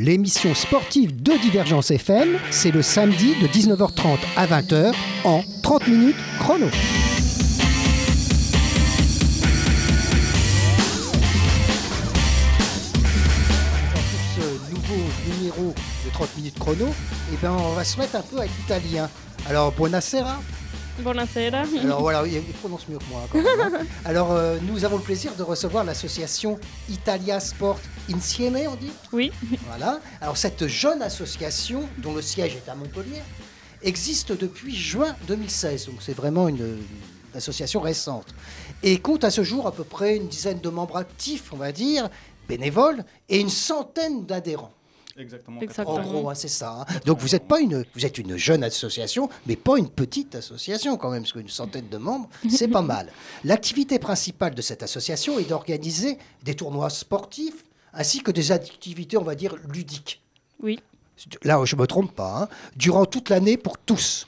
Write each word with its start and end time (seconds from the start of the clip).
30 0.00 0.08
minutes 0.08 0.32
chrono, 0.32 0.50
l'émission 0.50 0.54
sportive 0.54 1.22
de 1.22 1.32
Divergence 1.40 1.90
FM, 1.90 2.38
c'est 2.50 2.70
le 2.70 2.82
samedi 2.82 3.34
de 3.40 3.46
19h30 3.46 4.18
à 4.36 4.46
20h 4.46 4.94
en 5.24 5.42
30 5.62 5.88
minutes 5.88 6.16
chrono. 6.38 6.66
Pour 13.92 14.02
ce 14.34 14.70
nouveau 14.70 15.02
numéro 15.36 15.74
de 16.04 16.10
30 16.12 16.36
minutes 16.36 16.58
chrono, 16.58 16.86
eh 17.32 17.36
ben, 17.40 17.52
on 17.52 17.72
va 17.72 17.84
se 17.84 17.98
mettre 17.98 18.16
un 18.16 18.22
peu 18.22 18.38
avec 18.38 18.50
l'italien. 18.58 19.08
Alors, 19.48 19.72
buonasera. 19.72 20.40
Buonasera. 21.00 21.62
Alors 21.82 22.00
voilà, 22.02 22.22
il 22.26 22.42
prononce 22.60 22.86
mieux 22.88 22.98
que 22.98 23.04
moi. 23.10 23.22
quand 23.32 23.38
même, 23.38 23.74
hein. 23.74 23.86
Alors, 24.04 24.32
euh, 24.32 24.58
nous 24.62 24.84
avons 24.84 24.96
le 24.96 25.02
plaisir 25.02 25.32
de 25.36 25.42
recevoir 25.42 25.84
l'association 25.84 26.58
Italia 26.90 27.40
Sport 27.40 27.78
Insieme, 28.14 28.56
on 28.68 28.74
dit 28.76 28.90
Oui, 29.12 29.30
Voilà. 29.68 30.00
Alors 30.20 30.36
cette 30.36 30.66
jeune 30.66 31.02
association, 31.02 31.88
dont 31.98 32.14
le 32.14 32.22
siège 32.22 32.56
est 32.56 32.68
à 32.68 32.74
Montpellier, 32.74 33.20
existe 33.82 34.32
depuis 34.32 34.74
juin 34.74 35.14
2016. 35.28 35.86
Donc 35.86 35.96
c'est 36.00 36.12
vraiment 36.14 36.48
une, 36.48 36.56
une 36.58 37.36
association 37.36 37.80
récente. 37.80 38.26
Et 38.82 38.98
compte 38.98 39.24
à 39.24 39.30
ce 39.30 39.42
jour 39.44 39.66
à 39.66 39.72
peu 39.72 39.84
près 39.84 40.16
une 40.16 40.28
dizaine 40.28 40.60
de 40.60 40.68
membres 40.68 40.96
actifs, 40.96 41.52
on 41.52 41.56
va 41.56 41.72
dire, 41.72 42.08
bénévoles, 42.48 43.04
et 43.28 43.38
une 43.38 43.50
centaine 43.50 44.26
d'adhérents. 44.26 44.72
Exactement. 45.16 45.60
Exactement. 45.60 45.98
En 45.98 46.02
gros, 46.02 46.30
hein, 46.30 46.34
c'est 46.34 46.48
ça. 46.48 46.86
hein. 46.88 46.94
Donc 47.04 47.18
vous 47.20 47.34
êtes 47.34 47.46
pas 47.46 47.60
une, 47.60 47.84
vous 47.94 48.06
êtes 48.06 48.16
une 48.16 48.36
jeune 48.36 48.64
association, 48.64 49.28
mais 49.46 49.54
pas 49.56 49.76
une 49.76 49.88
petite 49.90 50.34
association 50.34 50.96
quand 50.96 51.10
même, 51.10 51.22
parce 51.22 51.32
qu'une 51.34 51.48
centaine 51.48 51.88
de 51.88 51.98
membres, 51.98 52.28
c'est 52.48 52.68
pas 52.68 52.80
mal. 52.96 53.12
L'activité 53.44 53.98
principale 53.98 54.54
de 54.54 54.62
cette 54.62 54.82
association 54.82 55.38
est 55.38 55.44
d'organiser 55.44 56.16
des 56.42 56.54
tournois 56.54 56.88
sportifs 56.90 57.64
ainsi 57.94 58.22
que 58.22 58.30
des 58.30 58.52
activités, 58.52 59.16
on 59.16 59.22
va 59.24 59.34
dire, 59.34 59.54
ludiques. 59.72 60.20
oui, 60.62 60.78
Là, 61.42 61.60
je 61.64 61.76
me 61.76 61.86
trompe 61.86 62.14
pas. 62.14 62.42
hein. 62.42 62.48
Durant 62.76 63.04
toute 63.04 63.28
l'année 63.28 63.56
pour 63.58 63.76
tous. 63.76 64.26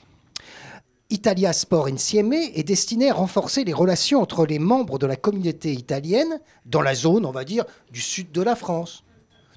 Italia 1.09 1.53
Sport 1.53 1.87
Insieme 1.87 2.33
est 2.33 2.63
destiné 2.63 3.09
à 3.09 3.13
renforcer 3.13 3.63
les 3.63 3.73
relations 3.73 4.21
entre 4.21 4.45
les 4.45 4.59
membres 4.59 4.97
de 4.99 5.05
la 5.05 5.15
communauté 5.15 5.71
italienne 5.73 6.39
dans 6.65 6.81
la 6.81 6.95
zone, 6.95 7.25
on 7.25 7.31
va 7.31 7.43
dire, 7.45 7.65
du 7.91 8.01
sud 8.01 8.31
de 8.31 8.41
la 8.41 8.55
France. 8.55 9.03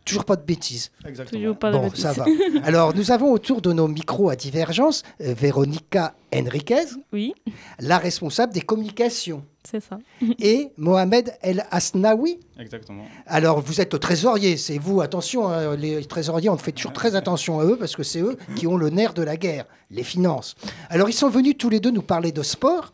Toujours 0.07 0.25
pas 0.25 0.37
de 0.37 0.43
bêtises. 0.47 0.91
Exactement. 1.07 1.41
toujours 1.41 1.59
pas 1.59 1.71
de 1.73 1.77
Bon, 1.77 1.83
bêtises. 1.85 2.03
ça 2.05 2.13
va. 2.13 2.25
Alors, 2.65 2.95
nous 2.95 3.11
avons 3.11 3.33
autour 3.33 3.61
de 3.61 3.73
nos 3.75 3.89
micros 3.89 4.31
à 4.31 4.37
divergence 4.37 5.03
euh, 5.21 5.35
Véronica 5.37 6.15
Henriquez, 6.35 6.85
Oui, 7.13 7.35
la 7.81 7.99
responsable 7.99 8.53
des 8.55 8.61
communications, 8.61 9.43
c'est 9.69 9.81
ça. 9.83 9.99
et 10.39 10.69
Mohamed 10.79 11.35
El 11.43 11.67
Asnaoui. 11.71 12.39
Exactement. 12.59 13.05
Alors, 13.27 13.61
vous 13.61 13.81
êtes 13.81 13.99
trésorier, 13.99 14.57
c'est 14.57 14.79
vous, 14.79 15.01
attention, 15.01 15.49
hein, 15.49 15.75
les 15.77 16.05
trésoriers, 16.05 16.49
on 16.51 16.57
fait 16.57 16.73
toujours 16.73 16.93
très 16.93 17.15
attention 17.17 17.59
à 17.61 17.65
eux 17.65 17.77
parce 17.77 17.97
que 17.97 18.03
c'est 18.05 18.21
eux 18.21 18.37
qui 18.55 18.67
ont 18.67 18.77
le 18.77 18.91
nerf 18.91 19.13
de 19.13 19.23
la 19.23 19.37
guerre, 19.37 19.65
les 19.91 20.05
finances. 20.05 20.55
Alors, 20.89 21.09
ils 21.09 21.15
sont 21.15 21.29
venus 21.31 21.57
tous 21.59 21.69
les 21.69 21.81
deux 21.81 21.91
nous 21.91 22.03
parler 22.03 22.31
de 22.33 22.43
sport, 22.45 22.93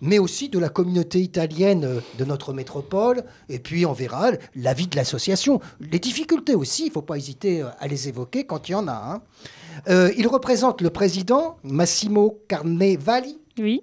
mais 0.00 0.18
aussi 0.18 0.48
de 0.48 0.58
la 0.58 0.68
communauté 0.68 1.20
italienne 1.20 1.84
euh, 1.84 2.00
de 2.18 2.24
notre 2.24 2.52
métropole, 2.52 3.24
et 3.48 3.58
puis 3.58 3.86
on 3.86 3.92
verra 3.92 4.32
la 4.54 4.74
vie 4.74 4.86
de 4.86 4.96
l'association. 4.96 5.60
Les 5.80 5.98
difficultés 5.98 6.54
aussi, 6.54 6.84
il 6.84 6.88
ne 6.88 6.92
faut 6.92 7.02
pas 7.02 7.16
hésiter 7.16 7.62
euh, 7.62 7.68
à 7.78 7.86
les 7.88 8.08
évoquer 8.08 8.44
quand 8.44 8.68
il 8.68 8.72
y 8.72 8.74
en 8.74 8.88
a. 8.88 8.92
hein. 8.92 9.22
Euh, 9.88 10.10
il 10.16 10.26
représente 10.26 10.80
le 10.80 10.90
président 10.90 11.56
Massimo 11.62 12.38
Carnevali 12.48 13.38
Oui, 13.58 13.82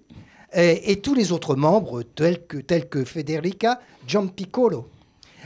et, 0.54 0.92
et 0.92 1.02
tous 1.02 1.14
les 1.16 1.32
autres 1.32 1.56
membres 1.56 2.04
tels 2.04 2.46
que, 2.46 2.58
tels 2.58 2.90
que 2.90 3.04
Federica 3.06 3.80
Giampiccolo. 4.08 4.88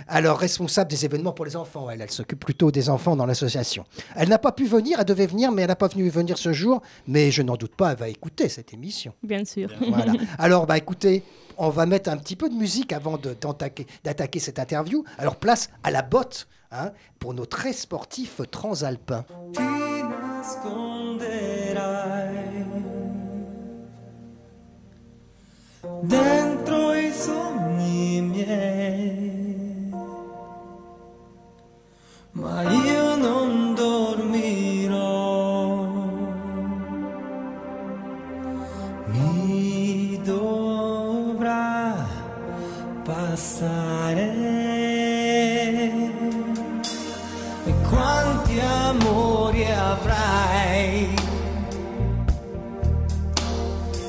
Alors, 0.07 0.37
responsable 0.37 0.89
des 0.89 1.05
événements 1.05 1.33
pour 1.33 1.45
les 1.45 1.55
enfants, 1.55 1.89
elle, 1.89 2.01
elle 2.01 2.11
s'occupe 2.11 2.39
plutôt 2.39 2.71
des 2.71 2.89
enfants 2.89 3.15
dans 3.15 3.25
l'association. 3.25 3.85
Elle 4.15 4.29
n'a 4.29 4.37
pas 4.37 4.51
pu 4.51 4.65
venir, 4.65 4.99
elle 4.99 5.05
devait 5.05 5.27
venir, 5.27 5.51
mais 5.51 5.63
elle 5.63 5.67
n'a 5.67 5.75
pas 5.75 5.87
venu 5.87 6.07
venir 6.09 6.37
ce 6.37 6.53
jour. 6.53 6.81
Mais 7.07 7.31
je 7.31 7.41
n'en 7.41 7.55
doute 7.55 7.75
pas, 7.75 7.91
elle 7.91 7.97
va 7.97 8.09
écouter 8.09 8.47
cette 8.49 8.73
émission. 8.73 9.13
bien 9.23 9.43
sûr. 9.43 9.69
Voilà. 9.89 10.13
Alors, 10.37 10.65
bah 10.65 10.77
écoutez, 10.77 11.23
on 11.57 11.69
va 11.69 11.85
mettre 11.85 12.09
un 12.09 12.17
petit 12.17 12.35
peu 12.35 12.49
de 12.49 12.55
musique 12.55 12.93
avant 12.93 13.17
d'attaquer 13.17 14.39
cette 14.39 14.59
interview. 14.59 15.03
Alors, 15.17 15.35
place 15.35 15.69
à 15.83 15.91
la 15.91 16.01
botte 16.01 16.47
hein, 16.71 16.91
pour 17.19 17.33
nos 17.33 17.45
très 17.45 17.73
sportifs 17.73 18.41
transalpins. 18.49 19.25
dentro 26.03 26.93
i 26.93 27.11
sogni 27.11 28.21
miei, 28.21 28.76
ma 32.39 32.61
io 32.71 33.15
non 33.15 33.73
dormirò. 33.73 35.05
Mi 39.07 40.19
dovrà 40.23 42.05
passare. 43.03 44.35
E 47.65 47.73
quanti 47.89 48.59
amori 48.59 49.65
avrai? 49.65 51.15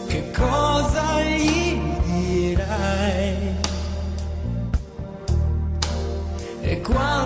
Che 0.07 0.31
cosa 0.31 1.23
gli 1.23 1.81
dirai? 2.05 3.57
E 6.61 6.81
quanto 6.83 7.18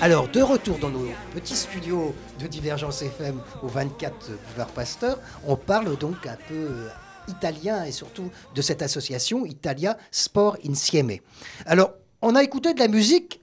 Alors, 0.00 0.28
de 0.28 0.40
retour 0.40 0.78
dans 0.78 0.88
nos 0.88 1.06
petits 1.34 1.54
studios 1.54 2.14
de 2.38 2.46
Divergence 2.46 3.02
FM 3.02 3.42
au 3.62 3.68
24 3.68 4.30
Boulevard 4.30 4.68
Pasteur. 4.68 5.18
On 5.46 5.56
parle 5.56 5.98
donc 5.98 6.26
un 6.26 6.38
peu 6.48 6.54
euh, 6.54 6.88
italien 7.28 7.84
et 7.84 7.92
surtout 7.92 8.30
de 8.54 8.62
cette 8.62 8.80
association 8.80 9.44
Italia 9.44 9.98
Sport 10.10 10.56
Insieme. 10.66 11.18
Alors, 11.66 11.92
on 12.22 12.34
a 12.34 12.42
écouté 12.42 12.72
de 12.72 12.78
la 12.78 12.88
musique 12.88 13.39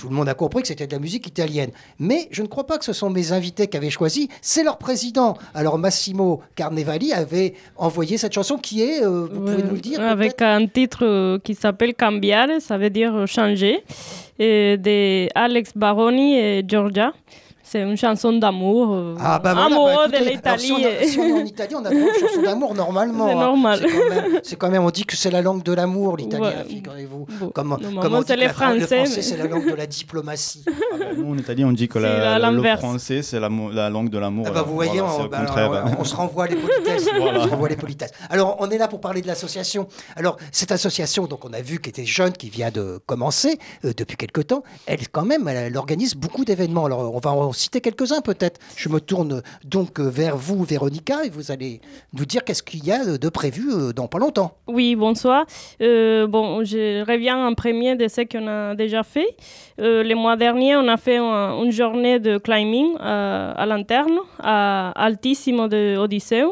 tout 0.00 0.08
le 0.08 0.14
monde 0.14 0.30
a 0.30 0.34
compris 0.34 0.62
que 0.62 0.68
c'était 0.68 0.86
de 0.86 0.92
la 0.92 0.98
musique 0.98 1.26
italienne. 1.26 1.72
Mais 1.98 2.26
je 2.30 2.40
ne 2.40 2.46
crois 2.46 2.66
pas 2.66 2.78
que 2.78 2.86
ce 2.86 2.94
sont 2.94 3.10
mes 3.10 3.32
invités 3.32 3.66
qui 3.66 3.76
avaient 3.76 3.90
choisi, 3.90 4.30
c'est 4.40 4.64
leur 4.64 4.78
président. 4.78 5.36
Alors 5.52 5.76
Massimo 5.76 6.40
Carnevali 6.54 7.12
avait 7.12 7.52
envoyé 7.76 8.16
cette 8.16 8.32
chanson 8.32 8.56
qui 8.56 8.80
est, 8.80 9.02
euh, 9.02 9.28
vous 9.30 9.40
pouvez 9.40 9.62
nous 9.62 9.74
le 9.74 9.80
dire 9.80 10.00
Avec 10.00 10.40
un 10.40 10.66
titre 10.66 11.04
euh, 11.04 11.38
qui 11.38 11.54
s'appelle 11.54 11.94
Cambiare, 11.94 12.48
ça 12.60 12.78
veut 12.78 12.88
dire 12.88 13.14
euh, 13.14 13.26
changer, 13.26 13.84
et 14.38 14.78
de 14.78 15.28
Alex 15.34 15.72
Baroni 15.76 16.38
et 16.38 16.64
Giorgia. 16.66 17.12
C'est 17.70 17.82
une 17.82 17.96
chanson 17.96 18.32
d'amour. 18.32 18.88
euh, 18.92 19.14
Ah 19.20 19.38
bah 19.38 19.52
voilà, 19.54 19.66
amoureux 19.66 20.08
bah, 20.10 20.18
de 20.18 20.24
si, 20.24 20.30
l'Italie. 20.32 20.84
a- 20.86 21.06
si 21.06 21.18
on 21.20 21.24
est 21.24 21.32
en 21.40 21.44
Italie, 21.44 21.74
on 21.76 21.84
a 21.84 21.90
aux 21.90 22.14
chansons 22.20 22.42
d'amour 22.42 22.74
normalement. 22.74 23.28
C'est 23.28 23.34
hein. 23.34 23.38
normal. 23.38 23.78
C'est 23.80 23.88
quand, 23.92 24.08
même- 24.14 24.40
c'est 24.42 24.56
quand 24.56 24.70
même, 24.70 24.82
on 24.82 24.90
dit 24.90 25.04
que 25.04 25.14
c'est 25.16 25.30
la 25.30 25.40
langue 25.40 25.62
de 25.62 25.72
l'amour, 25.72 26.16
l'italien, 26.16 26.46
Ouais. 26.46 26.64
figurez-vous. 26.68 27.26
Bon, 27.38 27.52
normalement, 27.64 28.00
comment 28.02 28.18
on 28.18 28.22
dit 28.22 28.32
les 28.32 28.36
la- 28.38 28.46
le 28.48 28.52
Français, 28.52 28.78
français, 28.96 29.02
mais- 29.16 29.22
c'est 29.22 29.36
la 29.36 29.46
langue 29.46 29.70
de 29.70 29.74
la 29.76 29.86
diplomatie. 29.98 30.64
Ah 30.66 30.72
bah, 30.98 31.04
nous, 31.16 31.30
en 31.32 31.38
Italie, 31.38 31.64
on 31.64 31.70
dit 31.70 31.86
que 31.86 32.00
la- 32.00 32.50
le 32.50 32.76
français, 32.76 33.22
c'est 33.22 33.38
la, 33.38 33.48
la 33.72 33.88
langue 33.88 34.10
de 34.10 34.18
l'amour. 34.18 34.46
Ah 34.48 34.52
bah, 34.52 34.62
vous 34.66 34.74
voyez, 34.74 34.98
Voilà, 35.00 35.14
on, 35.14 35.22
le 35.22 35.28
bah, 35.28 35.38
contraire. 35.38 35.72
alors, 35.72 35.90
on 36.00 36.04
se 36.04 36.16
renvoie 36.16 36.48
les 36.48 36.56
politesses. 36.56 37.06
on 37.20 37.44
se 37.44 37.48
renvoie 37.50 37.68
les 37.68 37.76
politesses. 37.76 38.10
Alors, 38.30 38.56
on 38.58 38.68
est 38.70 38.78
là 38.78 38.88
pour 38.88 39.00
parler 39.00 39.22
de 39.22 39.28
l'association. 39.28 39.86
Alors, 40.16 40.38
cette 40.50 40.72
association, 40.72 41.28
donc 41.28 41.44
on 41.44 41.52
a 41.52 41.60
vu 41.60 41.78
qu'elle 41.78 41.90
était 41.90 42.04
jeune, 42.04 42.32
qui 42.32 42.50
vient 42.50 42.70
de 42.72 42.98
commencer 43.06 43.60
euh, 43.84 43.92
depuis 43.96 44.16
quelque 44.16 44.40
temps, 44.40 44.64
elle 44.86 45.08
quand 45.08 45.24
même, 45.24 45.46
elle, 45.46 45.56
elle 45.56 45.76
organise 45.76 46.16
beaucoup 46.16 46.44
d'événements. 46.44 46.86
Alors, 46.86 47.14
on 47.14 47.20
va 47.20 47.30
en 47.30 47.52
citer 47.60 47.80
quelques-uns 47.80 48.20
peut-être. 48.22 48.58
Je 48.76 48.88
me 48.88 49.00
tourne 49.00 49.42
donc 49.64 50.00
euh, 50.00 50.08
vers 50.10 50.36
vous, 50.36 50.62
Véronica, 50.64 51.24
et 51.24 51.30
vous 51.30 51.50
allez 51.50 51.80
nous 52.16 52.24
dire 52.24 52.42
qu'est-ce 52.44 52.62
qu'il 52.62 52.84
y 52.84 52.92
a 52.92 53.00
de 53.18 53.28
prévu 53.28 53.64
euh, 53.70 53.92
dans 53.92 54.08
pas 54.08 54.18
longtemps. 54.18 54.50
Oui, 54.66 54.96
bonsoir. 54.96 55.44
Euh, 55.80 56.26
bon, 56.26 56.64
je 56.64 56.82
reviens 57.10 57.38
en 57.46 57.54
premier 57.54 57.96
de 57.96 58.08
ce 58.08 58.22
qu'on 58.30 58.46
a 58.48 58.74
déjà 58.74 59.02
fait. 59.02 59.28
Euh, 59.80 60.02
le 60.02 60.14
mois 60.14 60.36
dernier, 60.36 60.76
on 60.76 60.88
a 60.88 60.96
fait 60.96 61.16
un- 61.18 61.62
une 61.64 61.70
journée 61.72 62.18
de 62.18 62.38
climbing 62.38 62.88
euh, 63.00 63.52
à 63.56 63.66
lanterne, 63.66 64.18
à 64.38 64.90
Altissimo 65.06 65.68
de 65.68 65.96
Odysseum. 65.96 66.50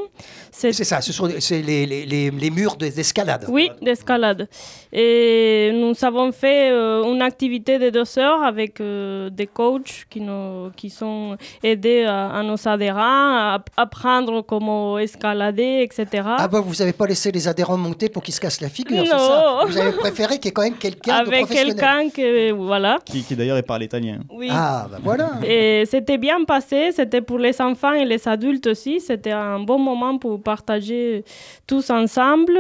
C'est 0.51 0.73
ça, 0.73 1.01
ce 1.01 1.13
sont 1.13 1.29
c'est 1.39 1.63
les, 1.63 1.87
les, 1.87 2.05
les, 2.05 2.31
les 2.31 2.51
murs 2.51 2.77
de- 2.77 2.89
d'escalade. 2.89 3.45
Oui, 3.49 3.71
d'escalade. 3.81 4.49
Et 4.93 5.71
nous 5.75 5.93
avons 6.03 6.33
fait 6.33 6.71
euh, 6.71 7.03
une 7.05 7.21
activité 7.23 7.79
de 7.79 7.91
deux 7.91 8.19
heures 8.19 8.43
avec 8.43 8.81
euh, 8.81 9.29
des 9.31 9.47
coachs 9.47 10.07
qui, 10.09 10.21
nous, 10.21 10.71
qui 10.77 10.89
sont 10.91 11.37
aidés 11.63 12.05
à, 12.05 12.31
à 12.31 12.43
nos 12.43 12.67
adhérents 12.67 12.99
à 13.03 13.59
apprendre 13.77 14.43
comment 14.43 14.99
escalader, 14.99 15.83
etc. 15.83 16.23
Ah 16.39 16.49
bah 16.49 16.61
vous 16.61 16.75
n'avez 16.77 16.93
pas 16.93 17.07
laissé 17.07 17.31
les 17.31 17.47
adhérents 17.49 17.77
monter 17.77 18.09
pour 18.09 18.23
qu'ils 18.23 18.35
se 18.35 18.41
cassent 18.41 18.61
la 18.61 18.69
figure, 18.69 19.05
c'est 19.07 19.13
Non. 19.13 19.19
ça 19.19 19.59
Vous 19.67 19.79
avez 19.79 19.93
préféré 19.93 20.37
qu'il 20.37 20.47
y 20.47 20.49
ait 20.49 20.53
quand 20.53 20.63
même 20.63 20.75
quelqu'un 20.79 21.23
de 21.23 21.29
avec 21.29 21.47
professionnel. 21.47 21.75
quelqu'un 21.77 22.11
que 22.11 22.53
voilà. 22.53 22.99
Qui, 23.05 23.23
qui 23.23 23.37
d'ailleurs 23.37 23.63
parle 23.63 23.83
italien. 23.83 24.21
Oui. 24.31 24.49
Ah 24.51 24.87
bah 24.91 24.99
voilà. 25.03 25.31
Et 25.47 25.85
c'était 25.87 26.19
bien 26.19 26.45
passé, 26.45 26.93
c'était 26.93 27.21
pour 27.21 27.39
les 27.39 27.61
enfants 27.61 27.93
et 27.93 28.05
les 28.05 28.27
adultes 28.27 28.67
aussi. 28.69 29.01
C'était 29.01 29.33
un 29.33 29.61
bon 29.61 29.79
moment 29.79 30.17
pour 30.19 30.43
partager 30.43 31.25
tous 31.67 31.91
ensemble. 31.91 32.59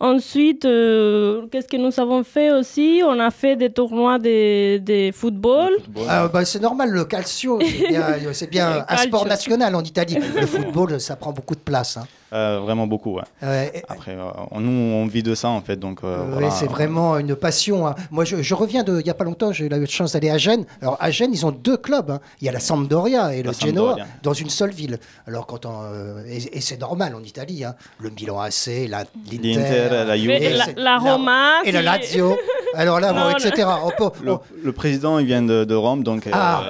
Ensuite, 0.00 0.64
euh, 0.64 1.46
qu'est-ce 1.50 1.63
que 1.66 1.76
nous 1.76 1.98
avons 2.00 2.22
fait 2.24 2.50
aussi 2.52 3.02
On 3.04 3.18
a 3.20 3.30
fait 3.30 3.56
des 3.56 3.70
tournois 3.70 4.18
de, 4.18 4.78
de 4.78 5.10
football. 5.12 5.72
Football. 5.84 6.06
Ah, 6.08 6.28
bah, 6.28 6.44
c'est 6.44 6.60
normal, 6.60 6.90
le 6.90 7.04
calcio, 7.04 7.58
c'est 7.60 7.88
bien, 7.88 8.06
c'est 8.32 8.50
bien 8.50 8.70
Le 8.74 8.80
un 8.80 8.84
calcio. 8.84 9.08
sport 9.08 9.26
national 9.26 9.74
en 9.74 9.82
Italie. 9.82 10.16
Le 10.34 10.46
football, 10.46 11.00
ça 11.00 11.16
prend 11.16 11.32
beaucoup 11.32 11.54
de 11.54 11.60
place. 11.60 11.96
hein. 11.96 12.06
Euh, 12.34 12.58
vraiment 12.60 12.86
beaucoup, 12.88 13.14
ouais. 13.14 13.22
Ouais, 13.42 13.70
et- 13.74 13.82
Après, 13.88 14.12
euh, 14.12 14.58
nous, 14.58 14.70
on 14.94 15.06
vit 15.06 15.22
de 15.22 15.34
ça, 15.36 15.48
en 15.50 15.60
fait, 15.60 15.76
donc 15.76 16.00
euh, 16.02 16.24
voilà. 16.32 16.50
c'est 16.50 16.66
vraiment 16.66 17.16
une 17.18 17.36
passion. 17.36 17.86
hein. 17.86 17.94
Moi, 18.10 18.24
je, 18.24 18.42
je 18.42 18.54
reviens 18.54 18.82
de, 18.82 18.98
il 18.98 19.04
n'y 19.04 19.10
a 19.10 19.14
pas 19.14 19.22
longtemps, 19.24 19.52
j'ai 19.52 19.66
eu 19.66 19.68
la 19.68 19.84
chance 19.86 20.12
d'aller 20.14 20.30
à 20.30 20.38
Gênes. 20.38 20.64
Alors, 20.82 20.96
à 20.98 21.10
Gênes, 21.12 21.30
ils 21.32 21.46
ont 21.46 21.52
deux 21.52 21.76
clubs. 21.76 22.10
hein. 22.10 22.20
Il 22.40 22.46
y 22.46 22.48
a 22.48 22.52
la 22.52 22.58
Sampdoria 22.60 23.32
et 23.34 23.42
La 23.42 23.50
le 23.52 23.56
Genoa 23.56 23.86
Sampdoria. 23.90 24.06
dans 24.24 24.32
une 24.32 24.50
seule 24.50 24.72
ville. 24.72 24.98
Alors, 25.28 25.46
quand 25.46 25.64
on, 25.64 25.82
euh, 25.84 26.24
et, 26.28 26.56
et 26.56 26.60
c'est 26.60 26.80
normal 26.80 27.14
en 27.14 27.22
Italie. 27.22 27.64
hein. 27.64 27.76
Le 28.00 28.10
Milan 28.10 28.40
AC, 28.40 28.88
la- 28.88 29.04
l'Inter, 29.30 29.54
L'Inter, 29.54 29.88
la 29.90 30.04
la, 30.16 30.64
c'est- 30.64 30.74
la 30.78 30.98
Roma. 30.98 31.62
et 31.64 31.70
le 31.72 31.78
si- 31.78 31.84
Lazio. 31.84 32.36
Alors 32.74 32.98
là, 32.98 33.12
bon, 33.12 33.30
etc. 33.30 33.68
On 33.84 33.90
peut- 33.90 34.10
Le, 34.24 34.32
on- 34.32 34.40
le 34.64 34.72
président, 34.72 35.18
il 35.20 35.26
vient 35.26 35.42
de, 35.42 35.64
de 35.64 35.74
Rome, 35.76 36.02
donc 36.02 36.26
euh, 36.26 36.30
Ah. 36.34 36.62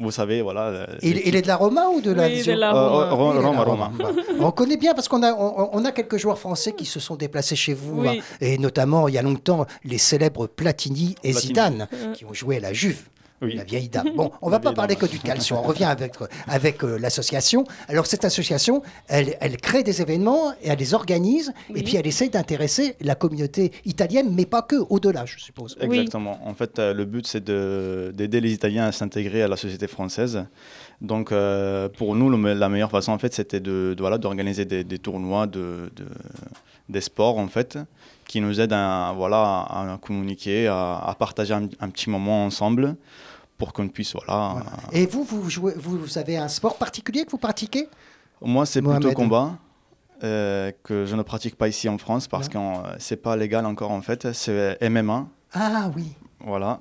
Vous 0.00 0.10
savez, 0.10 0.42
voilà. 0.42 0.62
euh, 0.68 0.86
il, 1.02 1.20
il 1.26 1.36
est 1.36 1.42
de 1.42 1.46
la 1.46 1.56
Roma 1.56 1.88
ou 1.94 2.00
de 2.00 2.10
la 2.12 2.26
Oui, 2.26 2.42
de 2.42 2.52
la 2.52 2.74
Euh, 2.74 2.88
Roma. 2.88 3.04
Oui, 3.04 3.36
est 3.36 3.46
Rome, 3.46 3.56
là, 3.56 3.62
Roma. 3.62 3.92
Bah, 3.98 4.10
On 4.40 4.50
connaît 4.50 4.76
bien 4.76 4.94
parce 4.94 5.08
qu'on 5.08 5.22
a, 5.22 5.32
on, 5.32 5.70
on 5.72 5.84
a 5.84 5.92
quelques 5.92 6.16
joueurs 6.16 6.38
français 6.38 6.72
qui 6.72 6.86
se 6.86 6.98
sont 7.00 7.16
déplacés 7.16 7.56
chez 7.56 7.74
vous. 7.74 8.00
Oui. 8.02 8.08
hein. 8.18 8.22
et 8.40 8.58
notamment, 8.58 9.08
il 9.08 9.14
y 9.14 9.18
a 9.18 9.22
longtemps, 9.22 9.66
les 9.84 9.98
célèbres 9.98 10.46
Platini 10.46 11.14
et 11.22 11.32
Platini. 11.32 11.48
Zidane 11.48 11.88
qui 12.14 12.24
ont 12.24 12.32
joué 12.34 12.56
à 12.56 12.60
la 12.60 12.72
Juve. 12.72 13.02
Oui. 13.42 13.54
La 13.54 13.64
vieille 13.64 13.88
dame. 13.88 14.10
Bon, 14.16 14.30
on 14.42 14.50
va 14.50 14.56
La 14.56 14.60
pas 14.60 14.72
parler 14.72 14.94
dame. 14.96 15.08
que 15.08 15.10
du 15.12 15.18
calcio. 15.18 15.56
On 15.56 15.62
revient 15.62 15.84
avec, 15.84 16.14
avec 16.46 16.84
euh, 16.84 16.98
l'association. 16.98 17.64
Alors, 17.88 18.06
cette 18.06 18.24
association, 18.24 18.82
elle, 19.08 19.36
elle 19.40 19.56
crée 19.56 19.82
des 19.82 20.02
événements 20.02 20.52
et 20.62 20.68
elle 20.68 20.78
les 20.78 20.92
organise. 20.94 21.52
Et 21.74 21.82
puis, 21.82 21.96
elle 21.96 22.06
essaie 22.06 22.28
d'intéresser 22.28 22.96
la 23.00 23.14
communauté 23.14 23.72
italienne, 23.84 24.28
mais 24.32 24.44
pas 24.46 24.62
que, 24.62 24.76
au-delà, 24.90 25.24
je 25.26 25.38
suppose. 25.38 25.76
Oui. 25.80 25.98
Exactement. 25.98 26.38
En 26.44 26.54
fait, 26.54 26.78
euh, 26.78 26.92
le 26.92 27.04
but, 27.04 27.26
c'est 27.26 27.42
de- 27.44 28.12
d'aider 28.14 28.40
les 28.40 28.52
Italiens 28.52 28.84
à 28.86 28.92
s'intégrer 28.92 29.42
à 29.42 29.48
la 29.48 29.56
société 29.56 29.86
française. 29.86 30.44
Donc, 31.00 31.32
euh, 31.32 31.88
pour 31.88 32.14
nous, 32.14 32.28
le 32.28 32.52
la 32.54 32.68
meilleure 32.68 32.90
façon, 32.90 33.12
en 33.12 33.18
fait, 33.18 33.32
c'était 33.32 33.60
de, 33.60 33.94
de- 33.96 34.00
voilà, 34.02 34.18
d'organiser 34.18 34.64
des, 34.66 34.84
des 34.84 34.98
tournois 34.98 35.46
de, 35.46 35.90
de- 35.96 36.04
des 36.90 37.00
sports, 37.00 37.38
en 37.38 37.48
fait, 37.48 37.78
qui 38.26 38.40
nous 38.40 38.60
aident 38.60 38.72
à, 38.74 39.12
voilà, 39.16 39.38
à 39.68 39.98
communiquer, 40.02 40.66
à, 40.66 40.98
à 40.98 41.14
partager 41.18 41.54
un, 41.54 41.68
un 41.80 41.88
petit 41.88 42.10
moment 42.10 42.44
ensemble 42.44 42.96
pour 43.60 43.72
qu'on 43.72 43.88
puisse, 43.88 44.12
voilà. 44.14 44.38
Voilà. 44.54 44.70
Et 44.92 45.06
vous, 45.06 45.22
vous, 45.22 45.48
jouez, 45.48 45.74
vous, 45.76 45.96
vous 45.98 46.18
avez 46.18 46.36
un 46.36 46.48
sport 46.48 46.76
particulier 46.76 47.24
que 47.24 47.30
vous 47.30 47.38
pratiquez? 47.48 47.88
Moi, 48.42 48.64
c'est 48.66 48.82
plutôt 48.82 49.12
combat. 49.12 49.52
euh, 50.24 50.72
que 50.82 51.06
je 51.06 51.14
ne 51.14 51.22
pratique 51.22 51.56
pas 51.56 51.68
ici 51.68 51.88
en 51.88 51.96
France 51.98 52.26
parce 52.28 52.48
que 52.48 52.58
euh, 52.58 52.96
c'est 52.98 53.16
pas 53.22 53.36
légal 53.36 53.64
encore 53.66 53.90
en 53.92 54.02
fait, 54.02 54.32
c'est 54.32 54.76
MMA, 54.90 55.26
Ah 55.54 55.90
oui. 55.96 56.12
voilà. 56.40 56.80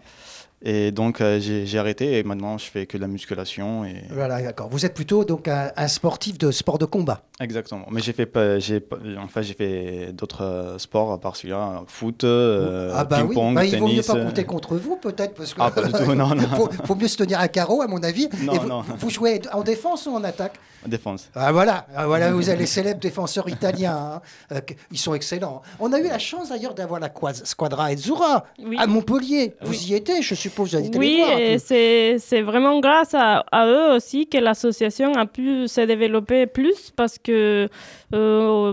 Et 0.62 0.92
donc 0.92 1.22
euh, 1.22 1.40
j'ai 1.40 1.80
arrêté 1.80 2.18
et 2.18 2.24
maintenant 2.24 2.58
je 2.58 2.66
fais 2.66 2.86
que 2.86 2.98
de 2.98 3.02
la 3.02 3.08
musculation 3.08 3.86
et 3.86 4.04
Voilà, 4.12 4.42
d'accord. 4.42 4.68
Vous 4.70 4.86
êtes 4.86 4.94
plutôt 4.94 5.24
donc 5.24 5.48
un, 5.48 5.72
un 5.78 5.88
sportif 5.88 6.38
de 6.38 6.52
sport 6.52 6.78
de 6.78 6.84
combat. 6.86 7.22
exactement. 7.40 7.86
Mais 7.92 8.02
j'ai 8.02 8.12
fait 8.12 8.26
pas, 8.26 8.60
j'ai 8.60 8.82
pas- 8.82 8.98
enfin 9.24 9.42
j'ai 9.42 9.54
fait 9.54 10.12
d'autres 10.12 10.44
euh, 10.44 10.78
sports 10.78 11.14
à 11.14 11.18
part 11.18 11.38
celui-là, 11.38 11.84
foot, 11.88 12.26
euh, 12.26 12.92
ah 12.94 13.06
bah 13.06 13.20
oui, 13.22 13.28
ping-pong, 13.30 13.56
Bah, 13.56 13.64
il 13.66 13.80
vaut 13.80 13.86
mieux 13.88 13.92
tennis. 13.94 14.08
pas 14.08 14.16
euh, 14.18 14.26
compter 14.26 14.44
contre 14.44 14.76
vous 14.76 14.98
peut-être 14.98 15.34
parce 15.34 15.54
que 15.54 15.62
Ah, 15.62 15.72
pas 15.72 15.84
du 15.84 15.94
tout, 15.94 16.14
non, 16.16 16.36
non. 16.36 16.48
faut, 16.50 16.70
faut 16.86 16.96
mieux 16.96 17.08
se 17.08 17.16
tenir 17.18 17.40
à 17.40 17.48
carreau 17.48 17.82
à 17.82 17.88
mon 17.88 18.04
avis. 18.04 18.28
Non, 18.44 18.54
Et 18.54 18.58
vous, 18.58 18.68
non. 18.68 18.82
vous 18.98 19.10
jouez 19.10 19.40
en 19.54 19.62
défense 19.64 20.08
ou 20.08 20.12
en 20.16 20.24
attaque? 20.26 20.56
Défense. 20.86 21.30
Ah 21.36 21.52
voilà, 21.52 21.88
ah, 21.96 22.06
voilà, 22.08 22.32
vous 22.32 22.48
avez 22.50 22.60
les 22.60 22.66
célèbres 22.66 23.02
défenseurs 23.02 23.50
italiens. 23.50 24.22
hein. 24.52 24.60
Ils 24.92 24.98
sont 24.98 25.14
excellents. 25.14 25.62
On 25.80 25.92
a 25.92 26.00
eu 26.00 26.08
la 26.08 26.20
chance 26.20 26.50
d'ailleurs 26.50 26.74
d'avoir 26.74 27.00
la 27.02 27.10
quad- 27.10 27.46
Squadra 27.46 27.86
Azzurra 27.88 28.46
Oui. 28.64 28.78
à 28.80 28.88
Montpellier. 28.88 29.56
Vous 29.62 29.72
Oui. 29.72 29.86
y 29.90 29.94
étiez, 29.96 30.22
je 30.22 30.34
suppose. 30.50 30.76
Les 30.76 30.98
Oui, 30.98 31.24
c'est 31.58 32.18
c'est 32.20 32.42
vraiment 32.42 32.80
grâce 32.80 33.14
à, 33.14 33.46
à 33.52 33.68
eux 33.68 33.96
aussi 33.96 34.28
que 34.28 34.38
l'association 34.38 35.14
a 35.16 35.26
pu 35.26 35.68
se 35.68 35.82
développer 35.82 36.46
plus 36.48 36.92
parce 36.96 37.18
que 37.18 37.70
euh, 38.14 38.72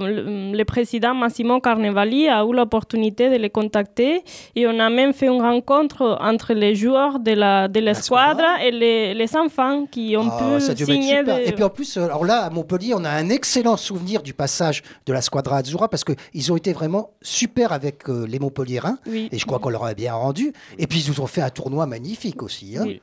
le, 0.53 0.65
président 0.65 1.15
Massimo 1.15 1.61
Carnevali 1.61 2.29
a 2.29 2.43
eu 2.45 2.55
l'opportunité 2.55 3.29
de 3.29 3.37
les 3.37 3.51
contacter 3.51 4.23
et 4.55 4.67
on 4.67 4.79
a 4.79 4.89
même 4.89 5.13
fait 5.13 5.27
une 5.27 5.43
rencontre 5.43 6.17
entre 6.21 6.55
les 6.55 6.75
joueurs 6.75 7.19
de 7.19 7.33
la, 7.33 7.69
de 7.69 7.93
squadra 7.93 8.65
et 8.65 8.71
les, 8.71 9.15
les 9.15 9.37
enfants 9.37 9.87
qui 9.87 10.17
ont 10.17 10.29
Ah, 10.31 10.59
pu 10.59 10.85
signer 10.85 11.23
des... 11.23 11.45
Et 11.47 11.53
puis 11.53 11.65
en 11.65 11.69
plus, 11.69 11.97
euh, 11.97 12.05
alors 12.05 12.25
là, 12.25 12.45
à 12.45 12.51
Montpellier, 12.51 12.95
on 12.95 13.05
a 13.05 13.11
un 13.11 13.29
excellent 13.29 13.77
souvenir 13.77 14.23
du 14.23 14.33
passage 14.33 14.83
de 15.05 15.13
la 15.13 15.21
Squadra 15.21 15.59
Azzurra 15.59 15.89
parce 15.89 16.05
qu'ils 16.05 16.53
ont 16.53 16.57
été 16.57 16.73
vraiment 16.73 17.11
super 17.21 17.73
avec 17.73 18.09
euh, 18.09 18.27
les 18.27 18.39
Montpelliérains. 18.39 18.99
Oui. 19.07 19.29
Et 19.33 19.39
je 19.39 19.45
crois 19.45 19.59
qu'on 19.59 19.71
leur 19.71 19.85
a 19.85 19.95
bien 19.95 20.15
rendu. 20.15 20.53
Et 20.79 20.87
puis 20.87 21.05
ils 21.07 21.11
nous 21.11 21.21
ont 21.21 21.27
fait 21.27 21.43
un 21.43 21.51
tournoi 21.67 21.87
magnifique 21.87 22.43
aussi. 22.45 22.77
hein. 22.79 22.85
Oui. 22.87 23.01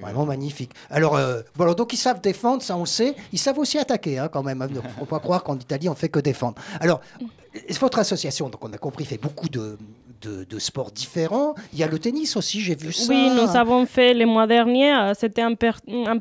Vraiment 0.00 0.26
magnifique. 0.26 0.72
Alors, 0.90 1.16
euh, 1.16 1.40
alors, 1.58 1.74
donc 1.74 1.92
ils 1.94 1.96
savent 1.96 2.20
défendre, 2.20 2.62
ça 2.62 2.76
on 2.76 2.80
le 2.80 2.86
sait. 2.86 3.14
Ils 3.32 3.38
savent 3.38 3.58
aussi 3.58 3.78
attaquer 3.78 4.18
hein, 4.18 4.28
quand 4.28 4.42
même. 4.42 4.66
Il 4.68 4.76
ne 4.76 4.80
faut 4.82 5.06
pas 5.06 5.20
croire 5.20 5.42
qu'en 5.42 5.56
Italie 5.56 5.88
on 5.88 5.94
fait 5.94 6.10
que 6.10 6.20
défendre. 6.20 6.56
Alors, 6.80 7.00
euh, 7.22 7.24
votre 7.80 7.98
association, 7.98 8.50
donc 8.50 8.62
on 8.62 8.72
a 8.74 8.78
compris, 8.78 9.06
fait 9.06 9.16
beaucoup 9.16 9.48
de, 9.48 9.78
de, 10.20 10.44
de 10.44 10.58
sports 10.58 10.90
différents. 10.92 11.54
Il 11.72 11.78
y 11.78 11.82
a 11.82 11.86
le 11.88 11.98
tennis 11.98 12.36
aussi, 12.36 12.60
j'ai 12.60 12.74
vu 12.74 12.92
ça. 12.92 13.10
Oui, 13.10 13.30
nous 13.30 13.56
avons 13.56 13.86
fait 13.86 14.12
le 14.12 14.26
mois 14.26 14.46
dernier, 14.46 14.92
euh, 14.94 15.14
c'était 15.14 15.40
un, 15.42 15.54
per- 15.54 15.80
un 15.88 16.18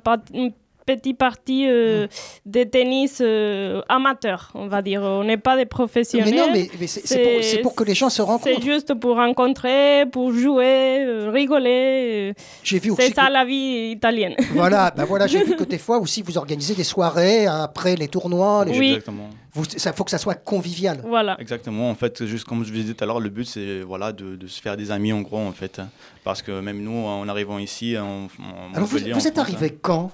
pa- 0.85 0.93
une 0.93 0.99
petit 0.99 1.13
parti 1.13 1.65
euh, 1.67 2.07
de 2.45 2.63
tennis 2.63 3.19
euh, 3.21 3.81
amateur, 3.89 4.51
on 4.53 4.67
va 4.67 4.81
dire. 4.81 5.01
On 5.01 5.23
n'est 5.23 5.37
pas 5.37 5.57
des 5.57 5.65
professionnels. 5.65 6.29
Mais 6.33 6.37
non, 6.37 6.47
mais, 6.53 6.69
mais 6.79 6.87
c'est 6.87 7.05
c'est 7.07 7.21
pour, 7.23 7.43
c'est 7.43 7.57
pour 7.59 7.75
que 7.75 7.83
les 7.83 7.93
gens 7.95 8.09
se 8.09 8.17
C'est 8.17 8.21
rencontrent. 8.21 8.61
juste 8.61 8.93
pour 8.93 9.15
rencontrer, 9.15 10.05
pour 10.11 10.31
jouer, 10.33 11.03
euh, 11.05 11.31
rigoler. 11.31 12.33
J'ai 12.63 12.79
vu 12.79 12.91
aussi 12.91 13.01
C'est 13.01 13.13
ça 13.13 13.27
que- 13.27 13.33
la 13.33 13.45
vie 13.45 13.91
italienne. 13.91 14.35
Voilà, 14.53 14.91
bah 14.95 15.05
voilà, 15.05 15.27
j'ai 15.27 15.43
vu 15.43 15.55
que 15.55 15.63
des 15.63 15.77
fois 15.77 15.97
aussi 15.99 16.21
vous 16.21 16.37
organisez 16.37 16.75
des 16.75 16.83
soirées 16.83 17.45
hein, 17.47 17.61
après 17.63 17.95
les 17.95 18.07
tournois. 18.07 18.63
les- 18.65 18.77
Oui. 18.77 18.87
Exactement. 18.89 19.29
Vous, 19.53 19.63
ça 19.65 19.93
faut 19.93 20.03
que 20.03 20.11
ça 20.11 20.17
soit 20.17 20.35
convivial. 20.35 21.01
voilà. 21.07 21.37
Exactement. 21.39 21.89
En 21.89 21.95
fait, 21.95 22.25
juste 22.25 22.45
comme 22.45 22.63
je 22.65 22.71
vous 22.71 22.75
disais 22.79 22.93
tout 22.93 23.03
à 23.03 23.07
l'heure, 23.07 23.19
le 23.21 23.29
but 23.29 23.45
c'est 23.45 23.81
voilà 23.81 24.11
de, 24.11 24.35
de 24.35 24.47
se 24.47 24.61
faire 24.61 24.75
des 24.75 24.91
amis 24.91 25.13
en 25.13 25.21
gros 25.21 25.37
en 25.39 25.51
fait, 25.53 25.79
parce 26.25 26.41
que 26.41 26.59
même 26.59 26.81
nous, 26.81 27.05
en 27.05 27.27
arrivant 27.29 27.57
ici, 27.57 27.97
en, 27.97 28.03
en 28.03 28.27
Alors 28.73 28.87
vous, 28.87 28.95
Montpellier, 28.95 29.13
vous 29.13 29.19
en 29.25 29.27
êtes 29.29 29.33
France, 29.35 29.47
arrivé 29.49 29.77
quand? 29.81 30.11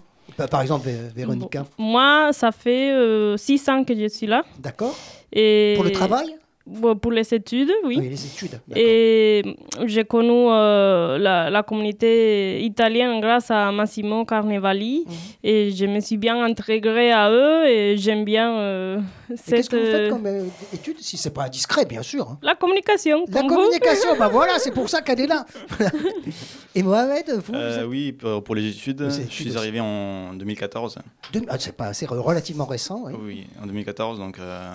Par 0.49 0.61
exemple, 0.61 0.87
Vé- 0.87 1.13
Véronica. 1.15 1.65
Moi, 1.77 2.29
ça 2.33 2.51
fait 2.51 2.91
euh, 2.91 3.37
six 3.37 3.67
ans 3.69 3.83
que 3.83 3.95
je 3.97 4.07
suis 4.07 4.27
là. 4.27 4.43
D'accord 4.59 4.95
Et 5.31 5.73
Pour 5.75 5.83
le 5.83 5.91
travail 5.91 6.35
Bon, 6.67 6.95
Pour 6.95 7.11
les 7.11 7.33
études, 7.33 7.71
oui. 7.85 7.97
les 7.99 8.25
études. 8.25 8.59
Et 8.75 9.43
j'ai 9.85 10.03
connu 10.05 10.29
euh, 10.49 11.17
la, 11.17 11.49
la 11.49 11.63
communauté 11.63 12.61
italienne 12.63 13.19
grâce 13.19 13.49
à 13.49 13.71
Massimo 13.71 14.25
Carnevali. 14.25 15.05
Mhm. 15.07 15.13
Et 15.43 15.71
je 15.71 15.85
me 15.87 15.99
suis 15.99 16.17
bien 16.17 16.41
intégrée 16.43 17.11
à 17.11 17.31
eux 17.31 17.67
et 17.67 17.97
j'aime 17.97 18.23
bien 18.25 18.53
euh, 18.59 18.99
Et 19.29 19.33
Qu'est-ce 19.33 19.45
cette, 19.63 19.69
que 19.69 19.75
vous 19.77 19.85
faites 19.85 19.95
euh, 20.01 20.09
comme 20.09 20.25
euh, 20.27 20.43
études 20.73 20.99
Si 20.99 21.17
c'est 21.17 21.31
pas 21.33 21.45
indiscret, 21.45 21.85
bien 21.85 22.03
sûr. 22.03 22.29
hein? 22.29 22.37
la 22.43 22.55
communication. 22.55 23.25
La 23.27 23.41
comme 23.41 23.49
vous. 23.49 23.55
communication, 23.55 24.09
bah 24.19 24.27
voilà, 24.27 24.59
c'est 24.59 24.71
pour 24.71 24.87
ça 24.87 25.01
qu'elle 25.05 25.21
est 25.21 25.27
là. 25.27 25.45
Et 26.75 26.83
Mohamed, 26.83 27.25
vous, 27.29 27.41
vous 27.47 27.53
Euh, 27.55 27.81
êtes- 27.81 27.87
oui, 27.87 28.11
pour, 28.13 28.43
pour 28.43 28.55
les 28.55 28.67
études, 28.69 29.01
Les 29.01 29.09
je 29.09 29.29
suis 29.29 29.49
aussi. 29.49 29.57
arrivé 29.57 29.79
en 29.81 30.33
2014. 30.35 30.99
Deux- 31.33 31.41
ah, 31.49 31.57
c'est 31.93 32.07
relativement 32.07 32.65
récent. 32.65 33.01
oui. 33.05 33.13
Oui, 33.21 33.47
en 33.61 33.65
2014. 33.65 34.19
Donc 34.19 34.37
euh, 34.39 34.69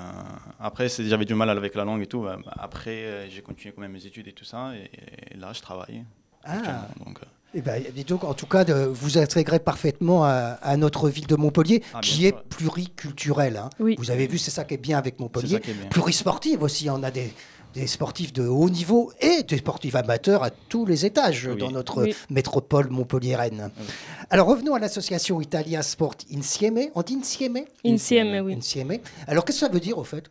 après, 0.61 0.88
j'avais 0.88 1.25
du 1.25 1.35
mal 1.35 1.49
avec 1.50 1.75
la 1.76 1.85
langue 1.85 2.02
et 2.02 2.06
tout. 2.06 2.23
bah, 2.23 2.38
après, 2.49 3.04
euh, 3.04 3.28
j'ai 3.30 3.42
continué 3.42 3.73
quand 3.75 3.80
même 3.83 3.92
mes 3.92 4.06
études 4.06 4.28
et 4.28 4.33
tout 4.33 4.45
ça. 4.45 4.73
Et, 4.75 4.90
et 5.35 5.37
là, 5.38 5.52
je 5.52 5.61
travaille. 5.61 6.04
Ah. 6.45 6.87
donc, 7.04 7.18
euh, 7.23 7.26
Eh 7.54 7.61
ben, 7.61 7.83
dis 7.95 8.04
donc, 8.04 8.23
en 8.25 8.35
tout 8.35 8.47
cas, 8.47 8.64
de, 8.64 8.73
vous 8.75 9.18
intégrez 9.18 9.59
parfaitement 9.59 10.25
à, 10.25 10.59
à 10.62 10.76
notre 10.76 11.09
ville 11.09 11.26
de 11.26 11.37
Montpellier, 11.37 11.83
Ah, 11.95 12.00
qui 12.00 12.11
sûr. 12.16 12.28
est 12.28 12.42
pluriculturelle. 12.49 13.56
hein. 13.56 13.71
Oui. 13.80 13.97
Vous 13.99 14.11
avez 14.11 14.26
vu, 14.26 14.38
c'est 14.38 14.50
ça 14.50 14.64
qui 14.64 14.75
est 14.75 14.78
bien 14.78 14.99
avec 14.99 15.18
Montpellier. 15.21 15.59
bien. 15.61 15.75
Plurisportive 15.90 16.62
aussi, 16.62 16.88
on 16.90 17.02
a 17.02 17.11
des, 17.11 17.33
des 17.75 17.87
sportifs 17.87 18.33
de 18.33 18.47
haut 18.47 18.71
niveau 18.71 19.12
et 19.21 19.42
des 19.42 19.59
sportifs 19.59 19.95
amateurs 19.97 20.42
à 20.42 20.50
tous 20.50 20.87
les 20.87 21.04
étages 21.04 21.49
Oui. 21.52 21.59
dans 21.59 21.71
notre 21.71 22.02
Oui. 22.04 22.14
métropole 22.30 22.90
montpelliéraine. 22.90 23.71
Oui. 23.78 23.85
Alors 24.30 24.47
revenons 24.49 24.75
à 24.75 24.78
l'association 24.78 25.40
Italia 25.40 25.83
Sport 25.83 26.14
Insieme. 26.35 26.78
On 26.95 27.02
dit 27.02 27.16
Insieme? 27.21 27.61
Insieme, 27.85 28.45
oui. 28.45 28.54
Insieme. 28.56 28.99
Alors 29.26 29.45
qu'est-ce 29.45 29.61
que 29.61 29.66
ça 29.66 29.73
veut 29.73 29.80
dire 29.80 29.99
au 29.99 30.04
fait? 30.04 30.25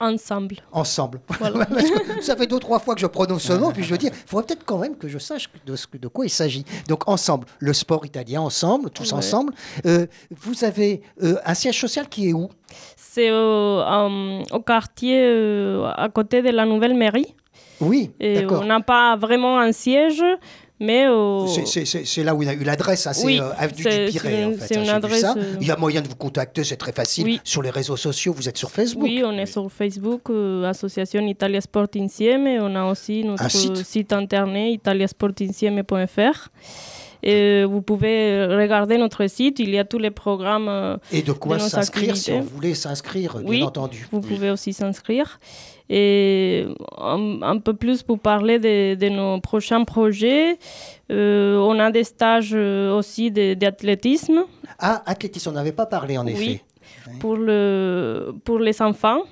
Ensemble. 0.00 0.56
Ensemble. 0.72 1.20
Voilà. 1.38 1.64
Parce 1.66 1.90
que 1.90 2.22
ça 2.22 2.36
fait 2.36 2.46
deux, 2.46 2.58
trois 2.58 2.78
fois 2.78 2.94
que 2.94 3.00
je 3.00 3.06
prononce 3.06 3.42
ce 3.42 3.52
mot, 3.52 3.70
puis 3.70 3.82
je 3.84 3.90
veux 3.90 3.98
dire, 3.98 4.10
il 4.12 4.28
faudrait 4.28 4.46
peut-être 4.46 4.64
quand 4.64 4.78
même 4.78 4.96
que 4.96 5.08
je 5.08 5.18
sache 5.18 5.48
de, 5.66 5.76
ce 5.76 5.86
de 5.96 6.08
quoi 6.08 6.26
il 6.26 6.30
s'agit. 6.30 6.64
Donc, 6.88 7.08
ensemble, 7.08 7.46
le 7.60 7.72
sport 7.72 8.04
italien, 8.04 8.40
ensemble, 8.40 8.90
tous 8.90 9.12
Ouais. 9.12 9.18
ensemble. 9.18 9.52
Euh, 9.86 10.06
vous 10.30 10.64
avez 10.64 11.02
euh, 11.22 11.36
un 11.44 11.54
siège 11.54 11.78
social 11.80 12.08
qui 12.08 12.30
est 12.30 12.32
où? 12.32 12.48
C'est 12.96 13.30
au, 13.30 13.34
euh, 13.34 14.42
au 14.50 14.60
quartier 14.60 15.20
euh, 15.22 15.86
à 15.96 16.08
côté 16.08 16.42
de 16.42 16.50
la 16.50 16.64
nouvelle 16.66 16.94
mairie. 16.94 17.34
Oui, 17.80 18.10
Et 18.20 18.42
d'accord. 18.42 18.62
on 18.62 18.66
n'a 18.66 18.80
pas 18.80 19.16
vraiment 19.16 19.58
un 19.58 19.72
siège, 19.72 20.22
mais 20.80 21.06
au- 21.08 21.46
C'est- 21.46 22.24
là 22.24 22.34
où 22.34 22.42
il 22.42 22.48
a 22.48 22.54
eu 22.54 22.64
l'adresse, 22.64 23.06
hein, 23.06 23.12
c'est 23.12 23.24
Oui, 23.26 23.38
euh, 23.40 23.50
avenue 23.56 23.82
du 23.84 23.88
Pirée. 24.10 24.10
c'est 24.58 24.76
En 24.78 24.82
fait, 24.84 24.90
hein, 24.90 24.94
adresse, 24.96 25.20
ça. 25.20 25.34
euh, 25.36 25.54
Il 25.60 25.66
y 25.66 25.70
a 25.70 25.76
moyen 25.76 26.00
de 26.02 26.08
vous 26.08 26.16
contacter, 26.16 26.64
c'est 26.64 26.76
très 26.76 26.92
facile. 26.92 27.24
Oui. 27.24 27.40
Sur 27.44 27.62
les 27.62 27.70
réseaux 27.70 27.96
sociaux, 27.96 28.32
vous 28.36 28.48
êtes 28.48 28.58
sur 28.58 28.70
Facebook. 28.70 29.04
Oui, 29.04 29.22
on 29.24 29.32
est 29.32 29.46
sur 29.46 29.70
Facebook, 29.70 30.22
euh, 30.30 30.64
Association 30.68 31.20
Italia 31.26 31.60
Sport 31.60 31.86
Insieme. 31.96 32.46
On 32.60 32.74
a 32.74 32.84
aussi 32.90 33.22
notre 33.24 33.48
site. 33.50 33.76
site 33.84 34.12
internet 34.12 34.72
italiasportinsieme.fr. 34.74 36.48
Et 37.24 37.62
vous 37.64 37.82
pouvez 37.82 38.46
regarder 38.46 38.98
notre 38.98 39.24
site, 39.28 39.60
il 39.60 39.70
y 39.70 39.78
a 39.78 39.84
tous 39.84 39.98
les 39.98 40.10
programmes. 40.10 40.66
euh, 40.68 40.96
Et 41.12 41.22
de 41.22 41.30
quoi 41.30 41.60
s'inscrire 41.60 42.16
si 42.16 42.32
on 42.32 42.40
voulait 42.40 42.74
s'inscrire, 42.74 43.36
bien 43.38 43.64
entendu. 43.66 44.08
Vous 44.10 44.20
pouvez 44.20 44.50
aussi 44.50 44.72
s'inscrire. 44.72 45.38
Et 45.90 46.66
un, 46.98 47.42
un 47.42 47.58
peu 47.58 47.74
plus 47.74 48.02
pour 48.02 48.18
parler 48.18 48.58
de, 48.58 48.94
de 48.94 49.08
nos 49.08 49.40
prochains 49.40 49.84
projets, 49.84 50.58
euh, 51.10 51.56
on 51.58 51.78
a 51.78 51.90
des 51.90 52.04
stages 52.04 52.52
euh, 52.54 52.96
aussi 52.96 53.30
d'athlétisme 53.30 54.44
Ah, 54.78 55.02
athlétisme, 55.06 55.50
on 55.50 55.52
n'avait 55.52 55.72
pas 55.72 55.86
parlé 55.86 56.16
en 56.18 56.24
Oui. 56.26 56.32
effet. 56.32 56.62
pour, 57.20 57.36
le, 57.36 58.32
pour 58.44 58.58
les 58.58 58.80
enfants. 58.80 59.22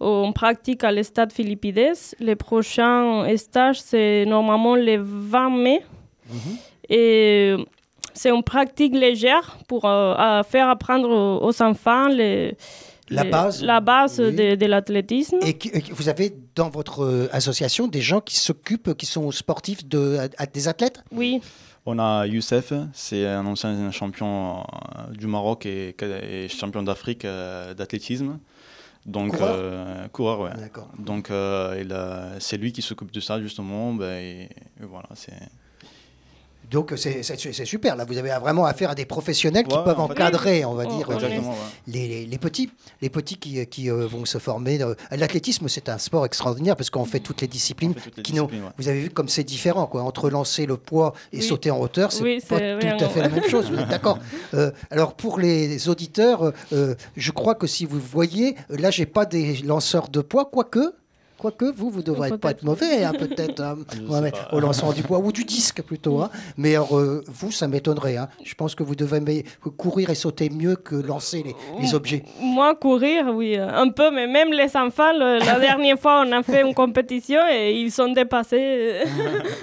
On 0.00 0.32
pratique 0.32 0.82
à 0.82 0.90
l'Estade 0.90 1.32
Philippides. 1.32 1.92
Les 2.20 2.34
prochains 2.36 3.26
stages, 3.36 3.80
c'est 3.80 4.24
normalement 4.26 4.74
le 4.74 4.96
20 4.98 5.50
mai. 5.50 5.82
Mhm. 6.30 6.56
Et 6.88 7.54
c'est 8.14 8.30
une 8.30 8.42
pratique 8.42 8.94
légère 8.96 9.58
pour 9.68 9.84
euh, 9.84 10.14
à 10.16 10.42
faire 10.42 10.68
apprendre 10.70 11.08
aux, 11.10 11.46
aux 11.46 11.62
enfants 11.62 12.08
les, 12.08 12.56
La 13.10 13.24
les- 13.24 13.30
base, 13.30 13.62
la 13.64 13.80
base 13.80 14.20
oui. 14.20 14.34
de, 14.34 14.54
de 14.54 14.66
l'athlétisme. 14.66 15.38
Et, 15.42 15.50
et 15.76 15.82
vous 15.90 16.08
avez 16.08 16.32
dans 16.54 16.70
votre 16.70 17.04
euh, 17.04 17.28
association 17.32 17.88
des 17.88 18.00
gens 18.00 18.20
qui 18.20 18.36
s'occupent, 18.38 18.94
qui 18.96 19.06
sont 19.06 19.30
sportifs, 19.32 19.84
de, 19.86 20.16
à- 20.18 20.42
à- 20.42 20.46
des 20.46 20.68
athlètes? 20.68 21.02
Oui, 21.10 21.40
On 21.86 21.98
a 21.98 22.26
Youssef, 22.26 22.72
c'est 22.92 23.26
un 23.26 23.44
ancien 23.46 23.90
champion 23.90 24.60
euh, 24.60 25.12
du 25.12 25.26
Maroc 25.26 25.66
et, 25.66 25.96
et 26.00 26.48
champion 26.48 26.82
d'Afrique 26.82 27.24
euh, 27.24 27.74
d'athlétisme. 27.74 28.38
Donc, 29.06 29.30
Coureur 29.32 29.56
euh, 29.58 30.08
coureur, 30.08 30.40
ouais. 30.42 30.50
D'accord. 30.58 30.88
Donc, 30.98 31.30
euh, 31.30 32.36
c'est 32.38 32.58
lui 32.58 32.70
qui 32.70 32.82
s'occupe 32.82 33.10
de 33.10 33.20
ça, 33.20 33.40
justement. 33.40 33.94
ben, 33.94 34.12
et, 34.18 34.42
et 34.42 34.84
voilà, 34.88 35.08
c'est. 35.14 35.32
Donc 36.70 36.92
c'est 36.96 37.64
super, 37.64 37.96
là 37.96 38.04
vous 38.04 38.16
avez 38.16 38.30
vraiment 38.40 38.64
affaire 38.64 38.90
à 38.90 38.94
des 38.94 39.04
professionnels 39.04 39.66
qui 39.66 39.74
Ouais, 39.76 39.82
peuvent 39.84 39.98
en 39.98 40.06
fait. 40.06 40.12
encadrer, 40.12 40.64
on 40.64 40.74
va 40.74 40.86
dire, 40.86 41.08
euh, 41.10 41.18
les, 41.88 42.06
les- 42.08 42.26
les 42.26 42.38
petits, 42.38 42.70
les 43.02 43.10
petits 43.10 43.36
qui, 43.36 43.66
qui 43.66 43.90
euh, 43.90 44.06
vont 44.06 44.24
se 44.24 44.38
former. 44.38 44.80
euh, 44.82 44.94
L'athlétisme 45.10 45.68
c'est 45.68 45.88
un 45.88 45.98
sport 45.98 46.24
extraordinaire 46.26 46.76
parce 46.76 46.88
qu'on 46.90 47.04
fait 47.04 47.20
toutes 47.20 47.40
les 47.40 47.48
disciplines. 47.48 47.94
Toutes 47.94 48.16
les 48.18 48.22
qui 48.22 48.34
n'ont- 48.34 48.44
disciplines, 48.44 48.64
ouais. 48.64 48.72
Vous 48.78 48.88
avez 48.88 49.00
vu 49.00 49.10
comme 49.10 49.28
c'est 49.28 49.42
différent, 49.44 49.86
quoi, 49.86 50.02
entre 50.02 50.30
lancer 50.30 50.66
le 50.66 50.76
poids 50.76 51.12
et 51.32 51.38
Oui. 51.38 51.42
sauter 51.42 51.70
en 51.72 51.80
hauteur, 51.80 52.12
c'est 52.12 52.22
Oui, 52.22 52.40
pas 52.48 52.58
tout 52.58 53.04
à 53.04 53.08
fait 53.08 53.20
la 53.22 53.28
même 53.28 53.48
chose. 53.48 53.70
D'accord. 53.90 54.18
Euh, 54.54 54.70
alors 54.90 55.14
pour 55.14 55.38
les 55.40 55.88
auditeurs, 55.88 56.52
euh, 56.72 56.94
je 57.16 57.30
crois 57.32 57.54
que 57.56 57.66
si 57.66 57.84
vous 57.84 57.98
voyez, 57.98 58.54
là 58.68 58.90
j'ai 58.90 59.06
pas 59.06 59.26
des 59.26 59.56
lanceurs 59.58 60.08
de 60.08 60.20
poids, 60.20 60.44
quoique. 60.44 60.92
Quoique 61.40 61.64
vous, 61.64 61.88
vous 61.88 62.02
devrez 62.02 62.36
pas 62.36 62.50
être 62.50 62.62
mauvais, 62.64 63.02
hein, 63.02 63.12
peut-être, 63.18 63.60
hein, 63.62 63.76
au 64.52 64.60
lancement 64.60 64.92
du 64.92 65.02
poids 65.02 65.18
ou 65.20 65.32
du 65.32 65.44
disque 65.44 65.80
plutôt. 65.82 66.20
hein. 66.20 66.28
Mais 66.58 66.74
alors, 66.74 66.98
euh, 66.98 67.24
vous, 67.28 67.50
ça 67.50 67.66
m'étonnerait. 67.66 68.18
hein. 68.18 68.28
Je 68.44 68.54
pense 68.54 68.74
que 68.74 68.82
vous 68.82 68.94
devez 68.94 69.20
me- 69.20 69.70
courir 69.70 70.10
et 70.10 70.14
sauter 70.14 70.50
mieux 70.50 70.76
que 70.76 70.94
lancer 70.96 71.42
les, 71.42 71.54
les 71.80 71.94
objets. 71.94 72.24
moi 72.42 72.74
courir, 72.74 73.32
oui, 73.34 73.56
un 73.56 73.88
peu, 73.88 74.10
mais 74.10 74.26
même 74.26 74.52
les 74.52 74.76
enfants, 74.76 75.12
le- 75.14 75.38
la 75.38 75.58
dernière 75.66 75.98
fois, 75.98 76.24
on 76.26 76.32
a 76.32 76.42
fait 76.42 76.60
une 76.60 76.74
compétition 76.74 77.40
et 77.50 77.72
ils 77.80 77.90
sont 77.90 78.12
dépassés 78.12 78.58
euh, 78.60 79.04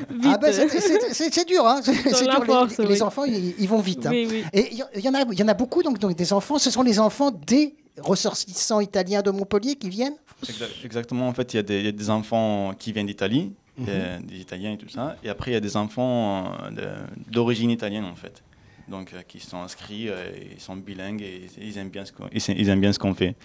vite. 0.10 0.32
Ah 0.34 0.38
ben 0.40 0.52
c'est- 0.52 1.46
dur, 1.46 1.66
hein. 1.68 1.80
c'est 1.84 1.94
dur. 1.94 2.40
Les- 2.42 2.46
force, 2.46 2.78
les, 2.80 2.88
oui. 2.88 3.02
enfants, 3.04 3.26
ils, 3.26 3.54
ils 3.60 3.70
vont 3.70 3.80
vite. 3.82 4.06
hein. 4.08 4.12
Oui, 4.12 4.28
oui. 4.32 4.44
Et 4.52 4.70
il 4.96 5.04
y, 5.06 5.10
en 5.10 5.14
a, 5.14 5.22
il 5.32 5.40
y 5.40 5.44
en 5.44 5.48
a 5.48 5.54
beaucoup, 5.54 5.84
donc, 5.84 6.00
donc 6.00 6.16
des 6.16 6.34
enfants. 6.34 6.58
Ce 6.58 6.72
sont 6.72 6.82
les 6.82 7.00
enfants 7.00 7.30
des 7.32 7.76
ressortissants 8.00 8.80
italiens 8.80 9.22
de 9.22 9.32
Montpellier 9.32 9.76
qui 9.76 9.90
viennent. 9.90 10.16
Exa- 10.46 10.86
Exactement, 10.86 11.28
en 11.28 11.34
fait, 11.34 11.54
il 11.54 11.58
y, 11.58 11.60
a 11.60 11.64
des- 11.64 11.80
il 11.80 11.86
y 11.86 11.90
a 11.90 11.92
des 11.92 12.10
enfants 12.10 12.74
qui 12.78 12.92
viennent 12.92 13.08
d'Italie, 13.08 13.54
Mhm. 13.78 13.88
des 14.24 14.38
Italiens 14.38 14.74
et 14.74 14.78
tout 14.78 14.90
ça. 14.90 15.16
Et 15.24 15.30
après, 15.30 15.52
il 15.52 15.54
y 15.54 15.58
a 15.58 15.62
des 15.62 15.78
enfants 15.78 16.52
euh, 16.78 17.06
d'origine 17.28 17.70
italienne, 17.70 18.06
en 18.06 18.16
fait. 18.16 18.42
Donc, 18.88 19.12
euh, 19.14 19.22
qui 19.28 19.40
sont 19.40 19.58
inscrits, 19.58 20.10
euh, 20.10 20.30
ils 20.56 20.62
sont 20.62 20.76
bilingues 20.78 21.22
et 21.22 21.48
ils 21.60 21.78
aiment 21.78 21.90
bien 21.90 22.06
ce 22.06 22.12
qu'on, 22.14 22.30
ils 22.32 22.70
aiment 22.70 22.80
bien 22.82 22.94
ce 22.94 23.00
qu'on 23.00 23.14
fait. 23.14 23.36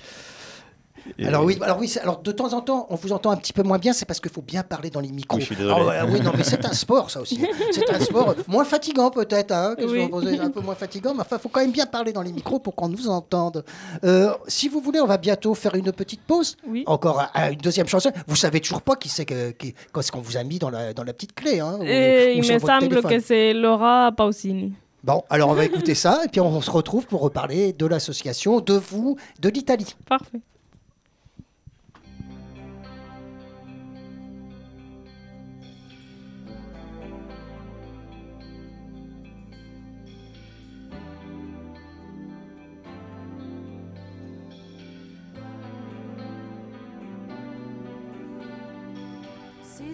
Et- 1.19 1.27
Alors 1.27 1.45
oui, 1.45 1.59
alors 1.61 1.79
oui, 1.79 1.93
alors 2.03 2.19
de 2.21 2.33
temps 2.33 2.53
en 2.53 2.61
temps, 2.61 2.87
on 2.91 2.95
vous 2.97 3.13
entend 3.13 3.31
un 3.31 3.37
petit 3.37 3.53
peu 3.53 3.63
moins 3.63 3.79
bien, 3.79 3.93
c'est 3.93 4.05
parce 4.07 4.21
qu'il 4.21 4.31
faut 4.31 4.43
bien 4.43 4.63
parler 4.63 4.91
dans 4.91 5.01
les 5.01 5.11
micros. 5.11 5.37
Oui, 5.37 5.41
je 5.43 5.47
suis 5.47 5.57
désolé. 5.57 5.75
Ah 5.79 6.05
ouais, 6.05 6.13
oui, 6.13 6.21
non, 6.21 6.33
mais 6.37 6.45
c'est 6.45 6.65
un 6.65 6.73
sport, 6.73 7.11
ça 7.11 7.21
aussi. 7.21 7.41
C'est 7.73 7.91
un 7.91 8.01
sport 8.01 8.35
moins 8.49 8.65
fatigant 8.65 9.11
peut-être, 9.11 9.53
hein, 9.53 9.75
que 9.77 9.85
Oui. 9.85 10.09
vous 10.11 10.19
un 10.41 10.51
peu 10.51 10.61
moins 10.61 10.75
fatigant, 10.75 11.15
mais 11.15 11.21
enfin, 11.23 11.39
faut 11.39 11.49
quand 11.49 11.61
même 11.61 11.73
bien 11.73 11.87
parler 11.87 12.13
dans 12.13 12.23
les 12.23 12.33
micros 12.33 12.59
pour 12.59 12.75
qu'on 12.75 12.89
nous 12.89 13.09
entende. 13.09 13.65
Euh, 14.05 14.33
si 14.49 14.69
vous 14.69 14.81
voulez, 14.81 15.01
on 15.01 15.07
va 15.07 15.19
bientôt 15.19 15.55
faire 15.55 15.75
une 15.75 15.93
petite 15.93 16.23
pause. 16.23 16.57
Oui. 16.67 16.85
Encore 16.87 17.21
un- 17.21 17.31
un- 17.35 17.51
une 17.53 17.59
deuxième 17.59 17.87
chanson. 17.89 18.11
Vous 18.27 18.37
savez 18.37 18.61
toujours 18.61 18.83
pas 18.83 18.97
qui 18.97 19.09
c'est 19.09 19.25
que, 19.25 19.51
qui, 19.51 19.75
qu'est-ce 19.95 20.13
qu'on 20.13 20.21
vous 20.21 20.37
a 20.37 20.43
mis 20.45 20.59
dans 20.59 20.71
la, 20.71 20.93
dans 20.95 21.05
la 21.05 21.13
petite 21.13 21.35
clé, 21.35 21.61
hein, 21.61 21.79
ou- 21.81 21.85
Et 21.85 22.35
ou 22.39 22.45
il 22.45 22.53
me 22.55 22.59
semble 22.59 22.89
téléphone. 22.89 23.11
que 23.11 23.21
c'est 23.21 23.53
Laura 23.53 24.11
Pausini. 24.17 24.73
Bon, 25.05 25.25
alors 25.31 25.49
on 25.51 25.55
va 25.55 25.65
écouter 25.65 25.97
ça 25.97 26.21
et 26.25 26.29
puis 26.29 26.41
on 26.41 26.61
se 26.61 26.71
retrouve 26.71 27.07
pour 27.07 27.23
reparler 27.23 27.73
de 27.73 27.87
l'association, 27.87 28.61
de 28.61 28.75
vous, 28.75 29.17
de 29.41 29.49
l'Italie. 29.49 29.97
Parfait. 30.09 30.39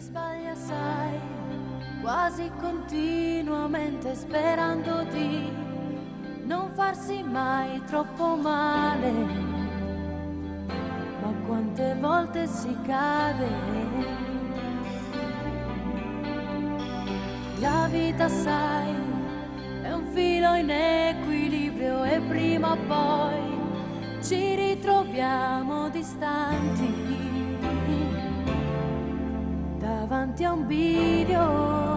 Sbaglia 0.08 0.54
sai, 0.54 1.20
quasi 2.00 2.50
continuamente 2.58 4.14
sperando 4.14 5.02
di 5.12 5.52
non 6.44 6.70
farsi 6.72 7.22
mai 7.22 7.82
troppo 7.84 8.36
male. 8.36 9.10
Ma 11.20 11.32
quante 11.46 11.94
volte 12.00 12.46
si 12.46 12.74
cade. 12.86 13.48
La 17.58 17.86
vita 17.90 18.28
sai, 18.28 18.94
è 19.82 19.92
un 19.92 20.06
filo 20.06 20.54
in 20.54 20.70
equilibrio 20.70 22.04
e 22.04 22.18
prima 22.20 22.72
o 22.72 22.76
poi 22.86 24.22
ci 24.22 24.54
ritroviamo 24.54 25.90
distanti 25.90 27.37
davanti 30.08 30.42
a 30.42 30.52
un 30.52 30.66
bivio 30.66 31.87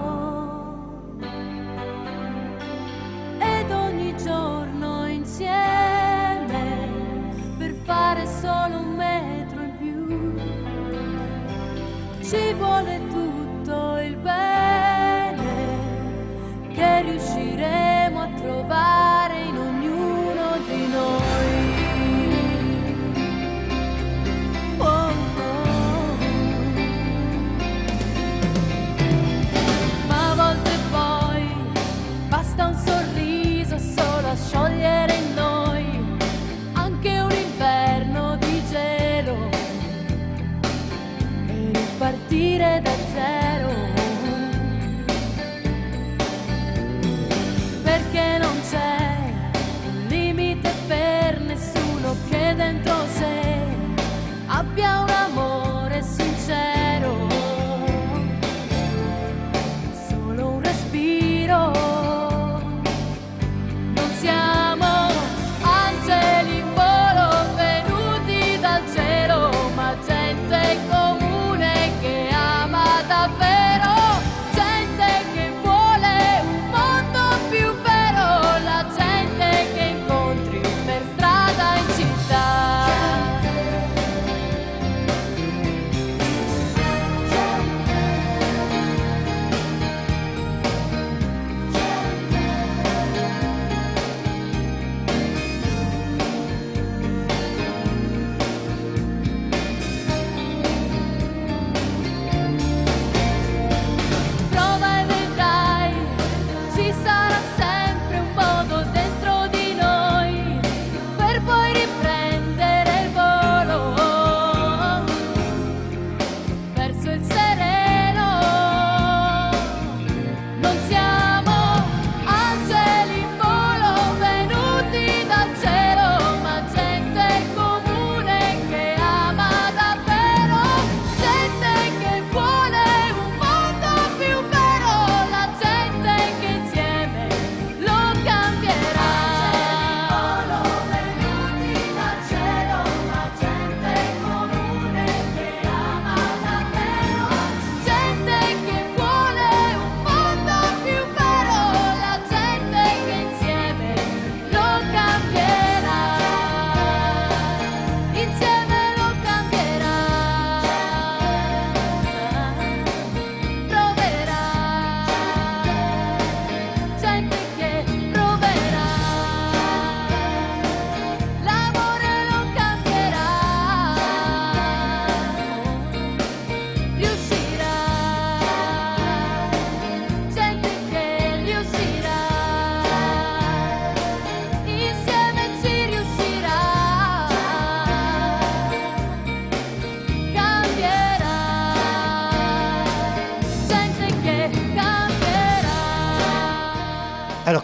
partire 42.11 42.81
da 42.83 42.91
zero. 43.13 43.40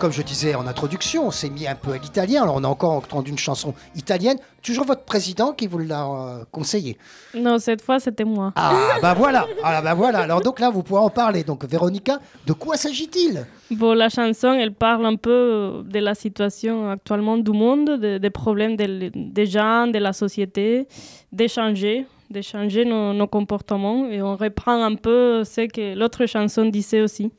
Comme 0.08 0.14
je 0.16 0.22
disais 0.22 0.56
en 0.56 0.66
introduction, 0.68 1.28
on 1.28 1.32
s'est 1.32 1.50
mis 1.50 1.68
un 1.68 1.76
peu 1.76 1.92
à 1.92 1.98
l'italien. 1.98 2.44
Alors, 2.44 2.56
on 2.56 2.64
a 2.64 2.68
encore 2.70 2.94
entendu 2.94 3.30
une 3.30 3.38
chanson 3.38 3.74
italienne. 3.94 4.38
Toujours 4.64 4.86
votre 4.86 5.04
président 5.04 5.52
qui 5.52 5.68
vous 5.68 5.80
l'a 5.80 6.06
euh, 6.06 6.46
conseillé. 6.50 6.98
Non, 7.36 7.60
cette 7.60 7.82
fois, 7.82 8.00
c'était 8.00 8.24
moi. 8.24 8.54
Ah, 8.56 8.72
bah 9.02 9.14
voilà. 9.14 9.46
Ah, 9.62 9.82
bah 9.82 9.94
voilà. 9.96 10.20
Alors, 10.20 10.40
donc 10.40 10.62
là, 10.62 10.70
vous 10.70 10.82
pourrez 10.82 11.02
en 11.02 11.10
parler. 11.10 11.44
Donc, 11.44 11.66
Véronica, 11.66 12.20
de 12.46 12.54
quoi 12.54 12.78
s'agit-il? 12.78 13.46
Bon, 13.72 13.94
la 13.94 14.08
chanson, 14.08 14.54
elle 14.54 14.72
parle 14.74 15.06
un 15.06 15.18
peu 15.18 15.84
de 15.84 16.00
la 16.00 16.16
situation 16.16 16.90
actuellement 16.90 17.38
du 17.38 17.52
monde, 17.52 18.00
de- 18.00 18.18
des 18.18 18.30
problèmes 18.30 18.78
de- 18.78 19.12
des 19.14 19.46
gens, 19.46 19.88
de 19.88 20.00
la 20.00 20.14
société, 20.14 20.88
d'échanger, 21.34 22.06
de 22.30 22.42
changer 22.42 22.86
nos, 22.86 23.12
nos 23.12 23.28
comportements. 23.28 24.08
Et 24.10 24.22
on 24.22 24.38
reprend 24.38 24.82
un 24.82 24.96
peu 24.96 25.44
ce 25.44 25.68
que 25.68 25.96
l'autre 26.00 26.26
chanson 26.28 26.64
disait 26.66 27.02
aussi. 27.02 27.30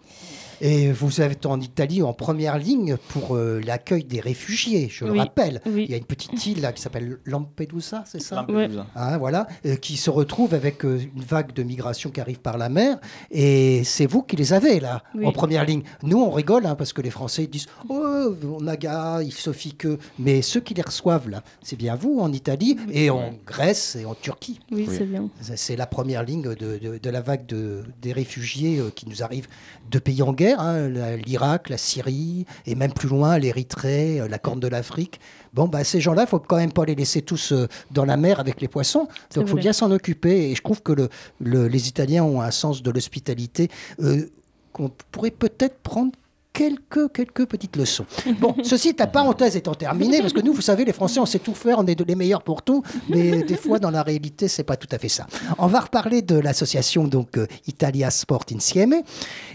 Et 0.61 0.91
vous 0.91 1.21
êtes 1.21 1.47
en 1.47 1.61
Italie 1.61 2.03
en 2.03 2.13
première 2.13 2.59
ligne 2.59 2.97
pour 3.11 3.37
euh, 3.37 3.61
l'accueil 3.65 4.03
des 4.05 4.21
réfugiés, 4.21 4.89
je 4.91 5.05
le 5.05 5.13
rappelle. 5.13 5.61
oui. 5.67 5.85
Il 5.85 5.91
y 5.91 5.95
a 5.95 5.97
une 5.97 6.05
petite 6.05 6.45
île 6.47 6.61
là 6.61 6.73
qui 6.73 6.83
s'appelle 6.83 7.19
Lampedusa, 7.25 8.03
c'est 8.07 8.21
ça? 8.21 8.37
Lampedusa. 8.37 8.87
Hein, 8.97 9.19
voilà, 9.19 9.47
euh, 9.67 9.77
qui 9.77 9.97
se 9.97 10.11
retrouve 10.11 10.55
avec 10.55 10.85
euh, 10.85 10.99
une 11.15 11.23
vague 11.23 11.53
de 11.53 11.63
migration 11.63 12.11
qui 12.11 12.21
arrive 12.21 12.41
par 12.41 12.59
la 12.59 12.69
mer. 12.69 12.99
Et 13.31 13.85
c'est 13.85 14.07
vous 14.07 14.23
qui 14.23 14.35
les 14.37 14.53
avez 14.53 14.81
là, 14.81 15.03
Oui. 15.15 15.27
en 15.27 15.33
première 15.33 15.65
ligne. 15.65 15.83
Nous, 16.03 16.19
on 16.21 16.31
rigole 16.31 16.67
hein, 16.67 16.75
parce 16.75 16.93
que 16.93 17.03
les 17.03 17.11
Français 17.11 17.45
ils 17.45 17.51
disent 17.51 17.67
Oh, 17.89 18.35
on 18.59 18.67
a 18.67 18.77
gars, 18.77 19.21
il 19.23 19.33
suffit 19.33 19.75
que. 19.75 19.99
Mais 20.19 20.43
ceux 20.43 20.61
qui 20.61 20.75
les 20.75 20.83
reçoivent 20.83 21.29
là, 21.29 21.45
c'est 21.63 21.77
bien 21.77 21.95
vous 21.95 22.19
en 22.21 22.33
Italie 22.33 22.77
et 22.91 23.11
en 23.11 23.33
Grèce 23.47 23.95
et 23.97 24.05
en 24.05 24.15
Turquie. 24.15 24.59
Oui, 24.73 24.87
Oui. 24.89 24.95
c'est 24.99 25.05
bien. 25.07 25.29
C'est 25.41 25.77
la 25.77 25.87
première 25.87 26.25
ligne 26.25 26.43
de, 26.43 26.55
de- 26.55 26.99
de 26.99 27.11
la 27.11 27.21
vague 27.21 27.47
de, 27.47 27.85
des 28.03 28.13
réfugiés 28.13 28.79
euh, 28.79 28.91
qui 28.91 29.09
nous 29.09 29.23
arrivent 29.23 29.47
de 29.91 29.99
pays 30.01 30.23
en 30.23 30.33
guerre. 30.33 30.48
Hein, 30.59 30.89
l'Irak, 31.27 31.69
la 31.69 31.77
Syrie, 31.79 32.47
et 32.67 32.75
même 32.75 32.93
plus 32.93 33.09
loin, 33.09 33.39
l'Érythrée, 33.39 34.21
euh, 34.21 34.29
la 34.29 34.39
Corne 34.39 34.61
de 34.61 34.69
l'Afrique. 34.69 35.21
Bon, 35.55 35.67
bah, 35.67 35.83
ces 35.85 36.01
gens-là, 36.01 36.23
il 36.23 36.29
faut 36.29 36.39
quand 36.39 36.57
même 36.57 36.73
pas 36.73 36.85
les 36.85 36.95
laisser 36.95 37.23
tous 37.23 37.53
euh, 37.53 37.67
dans 37.91 38.05
la 38.05 38.17
mer 38.17 38.39
avec 38.41 38.61
les 38.61 38.69
poissons. 38.69 39.09
Donc, 39.35 39.45
il 39.45 39.49
faut 39.49 39.57
bien 39.57 39.73
s'en 39.73 39.91
occuper. 39.91 40.51
Et 40.51 40.55
je 40.55 40.63
trouve 40.63 40.83
que 40.83 40.93
le, 40.93 41.09
le- 41.41 41.69
les 41.69 41.89
Italiens 41.89 42.23
ont 42.25 42.41
un 42.41 42.51
sens 42.51 42.83
de 42.83 42.91
l'hospitalité 42.91 43.69
euh, 44.01 44.27
qu'on 44.73 44.91
pourrait 45.11 45.31
peut-être 45.31 45.79
prendre 45.79 46.13
quelques, 46.53 47.13
quelques 47.13 47.47
petites 47.47 47.77
leçons. 47.77 48.05
Bon, 48.41 48.55
ceci, 48.65 48.93
ta 48.95 49.07
parenthèse 49.07 49.55
étant 49.57 49.75
terminée, 49.75 50.21
parce 50.21 50.33
que 50.33 50.41
nous, 50.41 50.53
vous 50.53 50.61
savez, 50.61 50.85
les 50.85 50.93
Français, 50.93 51.21
on 51.21 51.27
sait 51.27 51.39
tout 51.39 51.55
faire, 51.55 51.79
on 51.79 51.87
est 51.87 51.95
de- 51.95 52.05
les 52.05 52.17
meilleurs 52.17 52.43
pour 52.43 52.63
tout, 52.63 52.83
mais 53.09 53.43
des 53.45 53.57
fois, 53.57 53.79
dans 53.79 53.91
la 53.91 54.03
réalité, 54.03 54.49
c'est 54.49 54.65
pas 54.65 54.77
tout 54.77 54.89
à 54.91 54.99
fait 54.99 55.09
ça. 55.09 55.27
On 55.59 55.67
va 55.69 55.81
reparler 55.81 56.21
de 56.21 56.37
l'association 56.37 57.07
donc 57.07 57.39
Italia 57.69 58.11
Sport 58.11 58.45
Insieme 58.53 58.97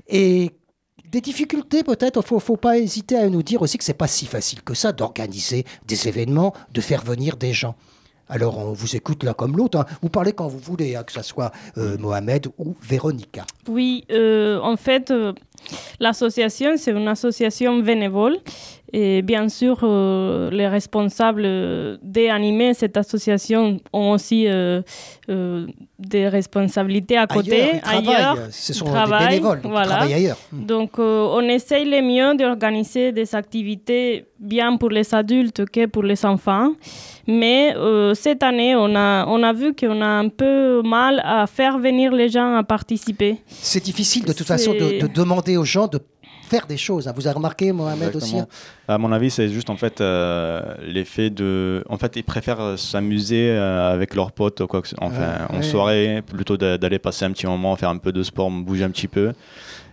et 0.07 0.51
des 1.13 1.21
difficultés 1.21 1.83
peut-être. 1.83 2.19
Il 2.21 2.27
faut, 2.27 2.39
faut 2.39 2.57
pas 2.57 2.77
hésiter 2.79 3.15
à 3.15 3.29
nous 3.29 3.43
dire 3.43 3.61
aussi 3.61 3.77
que 3.77 3.83
c'est 3.83 3.93
pas 3.93 4.07
si 4.07 4.25
facile 4.25 4.61
que 4.63 4.73
ça 4.73 4.91
d'organiser 4.91 5.63
des 5.87 6.07
événements, 6.07 6.53
de 6.73 6.81
faire 6.81 7.03
venir 7.03 7.37
des 7.37 7.53
gens. 7.53 7.75
Alors, 8.29 8.57
on 8.57 8.73
vous 8.73 8.95
écoute 8.95 9.23
l'un 9.23 9.33
comme 9.33 9.55
l'autre. 9.55 9.77
hein. 9.79 9.85
Vous 10.01 10.09
parlez 10.09 10.33
quand 10.33 10.47
vous 10.47 10.57
voulez, 10.57 10.95
hein, 10.95 11.03
que 11.03 11.11
ce 11.11 11.21
soit 11.21 11.51
euh, 11.77 11.97
Mohamed 11.99 12.47
ou 12.57 12.75
Véronica. 12.81 13.45
Oui, 13.67 14.05
euh, 14.11 14.59
en 14.61 14.75
fait, 14.75 15.11
euh, 15.11 15.33
l'association, 15.99 16.71
c'est 16.77 16.91
une 16.91 17.07
association 17.07 17.77
bénévole. 17.79 18.39
Et 18.95 19.23
bien 19.23 19.49
sûr, 19.49 19.79
euh, 19.81 20.51
les 20.51 20.67
responsables 20.67 21.41
d'animer 22.03 22.75
cette 22.75 22.95
association 22.95 23.79
ont 23.91 24.11
aussi 24.11 24.47
euh, 24.47 24.83
euh, 25.29 25.65
des 25.97 26.27
responsabilités 26.27 27.17
à 27.17 27.25
côté. 27.25 27.81
Ailleurs. 27.83 28.37
Ce 28.51 28.71
sont 28.71 28.85
des 28.85 29.25
bénévoles, 29.27 29.61
donc 29.61 29.71
voilà. 29.71 29.87
travaillent 29.87 30.13
ailleurs. 30.13 30.37
Hmm. 30.51 30.65
Donc, 30.65 30.99
on 30.99 31.41
essaye 31.41 31.85
le 31.85 32.03
mieux 32.03 32.37
d'organiser 32.37 33.11
des 33.11 33.33
activités 33.33 34.25
bien 34.39 34.77
pour 34.77 34.91
les 34.91 35.15
adultes 35.15 35.65
que 35.65 35.87
pour 35.87 36.03
les 36.03 36.23
enfants. 36.23 36.73
Mais 37.25 37.73
cette 38.13 38.43
année, 38.43 38.75
on 38.75 38.95
a, 38.95 39.25
on 39.27 39.41
a 39.41 39.53
vu 39.53 39.73
qu'on 39.73 40.01
a 40.01 40.05
un 40.05 40.29
peu 40.29 40.83
mal 40.83 41.19
à 41.25 41.47
faire 41.47 41.79
venir 41.79 42.11
les 42.11 42.29
gens 42.29 42.57
à 42.57 42.63
participer. 42.63 43.37
C'est 43.47 43.83
difficile 43.83 44.25
de 44.25 44.33
toute 44.33 44.45
façon 44.45 44.73
de, 44.73 45.01
de 45.01 45.07
demander 45.07 45.57
aux 45.57 45.65
gens 45.65 45.87
de 45.87 45.99
faire 46.53 46.67
des 46.67 46.77
choses. 46.77 47.07
hein. 47.07 47.13
Vous 47.15 47.25
avez 47.27 47.35
remarqué, 47.35 47.71
Mohamed 47.71 48.15
aussi 48.15 48.35
Exactement. 48.37 48.47
À 48.87 48.97
mon 48.97 49.11
avis, 49.11 49.29
c'est 49.31 49.49
juste 49.49 49.69
en 49.69 49.75
fait 49.77 50.01
euh, 50.01 50.61
l'effet 50.85 51.29
de. 51.29 51.83
En 51.89 51.97
fait, 51.97 52.15
ils 52.15 52.23
préfèrent 52.23 52.61
euh, 52.61 52.77
s'amuser 52.77 53.49
euh, 53.51 53.93
avec 53.93 54.15
leurs 54.15 54.31
potes, 54.31 54.65
quoi 54.65 54.81
que 54.81 54.87
enfin, 54.99 55.19
Ouais, 55.49 55.55
en 55.55 55.57
ouais. 55.57 55.63
soirée, 55.63 56.21
plutôt 56.25 56.57
d'a- 56.57 56.77
d'aller 56.77 56.99
passer 56.99 57.25
un 57.25 57.31
petit 57.31 57.47
moment, 57.47 57.75
faire 57.75 57.89
un 57.89 57.97
peu 57.97 58.11
de 58.11 58.23
sport, 58.23 58.49
bouger 58.51 58.83
un 58.83 58.89
petit 58.91 59.07
peu. 59.07 59.33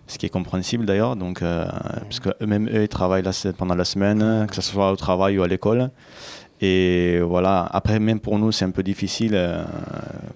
Ce 0.07 0.18
qui 0.18 0.27
est 0.27 0.31
compréhensible 0.31 0.87
d'ailleurs, 0.87 1.14
donc 1.14 1.40
euh, 1.40 1.64
parce 2.03 2.18
que 2.18 2.31
eux-mêmes 2.42 2.68
eux, 2.68 2.83
ils 2.83 2.88
travaillent 2.88 3.23
la 3.23 3.31
pendant 3.57 3.77
la 3.77 3.85
semaine, 3.85 4.44
que 4.49 4.57
ce 4.57 4.62
soit 4.62 4.90
au 4.90 4.96
travail 4.96 5.38
ou 5.38 5.44
à 5.44 5.46
l'école. 5.46 5.88
Et 6.61 7.20
voilà. 7.20 7.66
Après, 7.73 7.99
même 7.99 8.20
pour 8.20 8.38
nous, 8.38 8.53
c'est 8.53 8.64
un 8.64 8.70
peu 8.70 8.83
difficile. 8.83 9.33
euh, 9.35 9.64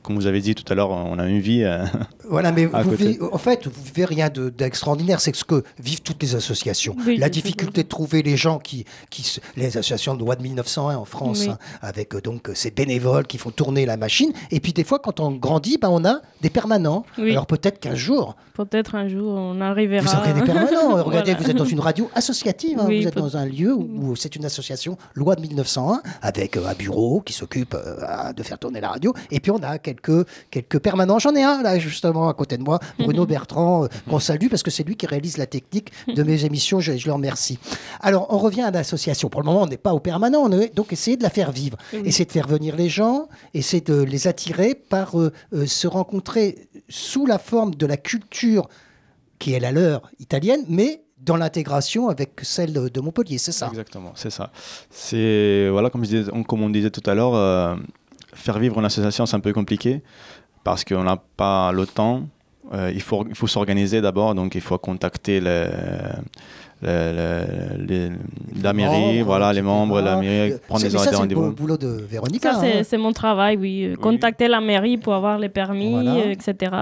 comme 0.03 0.17
vous 0.17 0.27
avez 0.27 0.41
dit 0.41 0.55
tout 0.55 0.71
à 0.73 0.75
l'heure, 0.75 0.91
on 0.91 1.19
a 1.19 1.27
une 1.27 1.41
vie. 1.41 1.63
euh, 1.65 1.85
Voilà, 2.29 2.53
mais 2.53 2.69
À 2.73 2.83
vous 2.83 2.91
côté. 2.93 3.05
vivez- 3.13 3.23
en 3.33 3.37
fait, 3.39 3.67
vous 3.67 3.83
vivez 3.85 4.07
rien 4.07 4.31
de- 4.31 4.49
d'extraordinaire. 4.49 5.21
C'est 5.21 5.35
ce 5.37 5.45
que 5.45 5.63
vivent 5.79 6.01
toutes 6.01 6.23
les 6.23 6.35
associations. 6.35 6.97
Oui, 7.07 7.19
la 7.19 7.29
difficulté 7.29 7.83
de 7.83 7.89
trouver 7.89 8.23
les 8.23 8.37
gens 8.39 8.59
qui, 8.59 8.87
les 9.57 9.67
associations 9.77 10.15
de 10.15 10.21
loi 10.21 10.35
de 10.37 10.43
1901 10.43 10.97
en 10.97 11.05
France, 11.05 11.41
Oui. 11.43 11.51
hein, 11.51 11.59
avec 11.83 12.15
euh, 12.15 12.21
donc 12.23 12.51
ces 12.55 12.71
bénévoles 12.71 13.27
qui 13.27 13.37
font 13.37 13.51
tourner 13.51 13.85
la 13.85 13.97
machine. 13.99 14.33
Et 14.51 14.61
puis 14.61 14.73
des 14.73 14.85
fois, 14.85 14.99
quand 14.99 15.21
on 15.21 15.33
grandit, 15.33 15.77
ben, 15.81 15.89
on 15.91 16.05
a 16.07 16.21
des 16.41 16.51
permanents. 16.51 17.05
Oui. 17.19 17.33
Alors 17.33 17.47
peut-être 17.47 17.79
qu'un 17.81 17.95
jour, 17.95 18.37
Peut-être 18.55 18.95
un 18.95 19.09
jour, 19.09 19.33
on 19.35 19.61
arrivera. 19.61 20.01
vous 20.01 20.17
aurez 20.17 20.33
des 20.33 20.43
permanents. 20.43 21.03
Regardez, 21.05 21.33
Voilà. 21.33 21.35
vous 21.45 21.51
êtes 21.51 21.57
dans 21.57 21.65
une 21.65 21.81
radio 21.81 22.09
associative. 22.15 22.79
hein. 22.81 22.85
Oui, 22.87 23.03
vous 23.03 23.09
êtes 23.09 23.17
dans 23.17 23.37
un 23.37 23.45
lieu 23.47 23.75
où, 23.75 24.11
où 24.13 24.17
c'est 24.17 24.37
une 24.37 24.45
association 24.45 24.97
loi 25.15 25.35
de 25.35 25.41
1901 25.43 26.01
avec 26.23 26.57
euh, 26.57 26.67
un 26.67 26.75
bureau 26.75 27.21
qui 27.21 27.33
s'occupe 27.33 27.75
euh, 27.75 28.33
de 28.33 28.43
faire 28.43 28.59
tourner 28.59 28.81
la 28.81 28.89
radio. 28.89 29.13
Et 29.31 29.41
puis 29.41 29.51
on 29.51 29.63
a 29.63 29.79
quelques, 29.79 30.27
quelques 30.51 30.79
permanents. 30.79 31.19
J'en 31.19 31.35
ai 31.35 31.43
un 31.43 31.63
là 31.63 31.79
justement 31.79 32.29
à 32.29 32.35
côté 32.35 32.57
de 32.57 32.63
moi, 32.63 32.79
Bruno 32.99 33.27
Bertrand, 33.27 33.85
euh, 33.85 33.89
qu'on 34.09 34.19
salue 34.19 34.49
parce 34.49 34.63
que 34.63 34.71
c'est 34.71 34.85
lui 34.85 34.97
qui 34.97 35.07
réalise 35.07 35.39
la 35.39 35.47
technique 35.47 35.93
de 36.09 36.23
mes 36.23 36.45
émissions. 36.45 36.81
Je, 36.81 36.97
je 36.97 37.07
le 37.07 37.13
remercie. 37.13 37.59
Alors 38.01 38.27
on 38.31 38.39
revient 38.39 38.63
à 38.63 38.71
l'association. 38.71 39.29
Pour 39.29 39.41
le 39.41 39.47
moment, 39.47 39.63
on 39.63 39.67
n'est 39.67 39.77
pas 39.77 39.95
au 39.95 40.01
permanent. 40.01 40.41
On 40.41 40.53
est 40.53 40.75
donc 40.75 40.93
essayer 40.93 41.17
de 41.17 41.23
la 41.23 41.31
faire 41.31 41.53
vivre. 41.53 41.77
Oui. 41.93 42.03
Essayer 42.05 42.25
de 42.25 42.33
faire 42.33 42.49
venir 42.49 42.77
les 42.77 42.89
gens, 42.89 43.29
essayer 43.53 43.81
de 43.81 44.03
les 44.03 44.29
attirer 44.29 44.75
par 44.75 45.19
euh, 45.19 45.33
euh, 45.53 45.67
se 45.67 45.87
rencontrer 45.87 46.69
sous 46.89 47.27
la 47.27 47.39
forme 47.39 47.75
de 47.75 47.87
la 47.87 47.97
culture 47.97 48.69
qui 49.39 49.53
est 49.53 49.61
la 49.61 49.73
leur 49.73 50.11
italienne, 50.21 50.65
mais 50.69 51.04
dans 51.25 51.37
l'intégration 51.37 52.09
avec 52.09 52.31
celle 52.43 52.73
de 52.73 53.01
Montpellier, 53.01 53.39
c'est 53.39 53.53
ça 53.53 53.69
Exactement, 53.69 54.13
c'est 54.15 54.31
ça. 54.31 54.51
C'est 54.91 55.69
voilà, 55.71 55.91
comme, 55.91 56.05
je 56.05 56.11
disais- 56.11 56.31
on- 56.33 56.43
comme 56.43 56.63
on 56.63 56.71
disait 56.71 56.91
tout 56.91 57.09
à 57.09 57.15
l'heure, 57.15 57.35
euh, 57.35 57.75
faire 58.35 58.59
vivre 58.59 58.79
une 58.79 58.85
association 58.85 59.25
c'est 59.27 59.37
un 59.37 59.41
peu 59.41 59.53
compliqué 59.53 60.03
parce 60.65 60.85
qu'on 60.85 61.05
n'a 61.05 61.17
pas 61.37 61.73
le 61.73 61.87
temps. 61.87 62.23
Euh, 62.73 62.91
il 62.95 63.03
faut 63.03 63.25
il 63.29 63.35
faut 63.35 63.47
s'organiser 63.47 64.01
d'abord, 64.01 64.35
donc 64.35 64.55
il 64.55 64.61
faut 64.63 64.79
contacter 64.79 65.39
le- 65.41 65.69
le- 66.83 67.13
le- 67.79 67.85
les- 67.87 68.11
la 68.63 68.73
mairie, 68.73 69.19
Membres, 69.19 69.25
voilà, 69.27 69.53
les 69.53 69.63
membres, 69.63 70.01
la 70.01 70.17
mairie, 70.17 70.53
Euh, 70.53 70.59
prendre 70.67 70.81
c'est- 70.81 70.89
des 70.89 70.93
mais 70.95 70.99
horaires 71.01 71.05
ça, 71.05 71.11
de 71.11 71.29
c'est 71.29 71.35
le 71.35 71.37
rendez-vous. 71.41 71.43
beau 71.51 71.51
boulot 71.63 71.77
de 71.77 71.89
Véronica. 72.11 72.53
Ça, 72.55 72.61
c'est 72.61 72.79
hein. 72.79 72.83
c'est 72.85 72.99
mon 72.99 73.13
travail, 73.13 73.57
oui. 73.57 73.95
Contacter 74.01 74.49
la 74.49 74.61
mairie 74.61 74.97
pour 74.99 75.15
avoir 75.15 75.39
les 75.39 75.49
permis, 75.51 75.93
Voilà. 75.93 76.15
euh, 76.17 76.31
etc. 76.31 76.73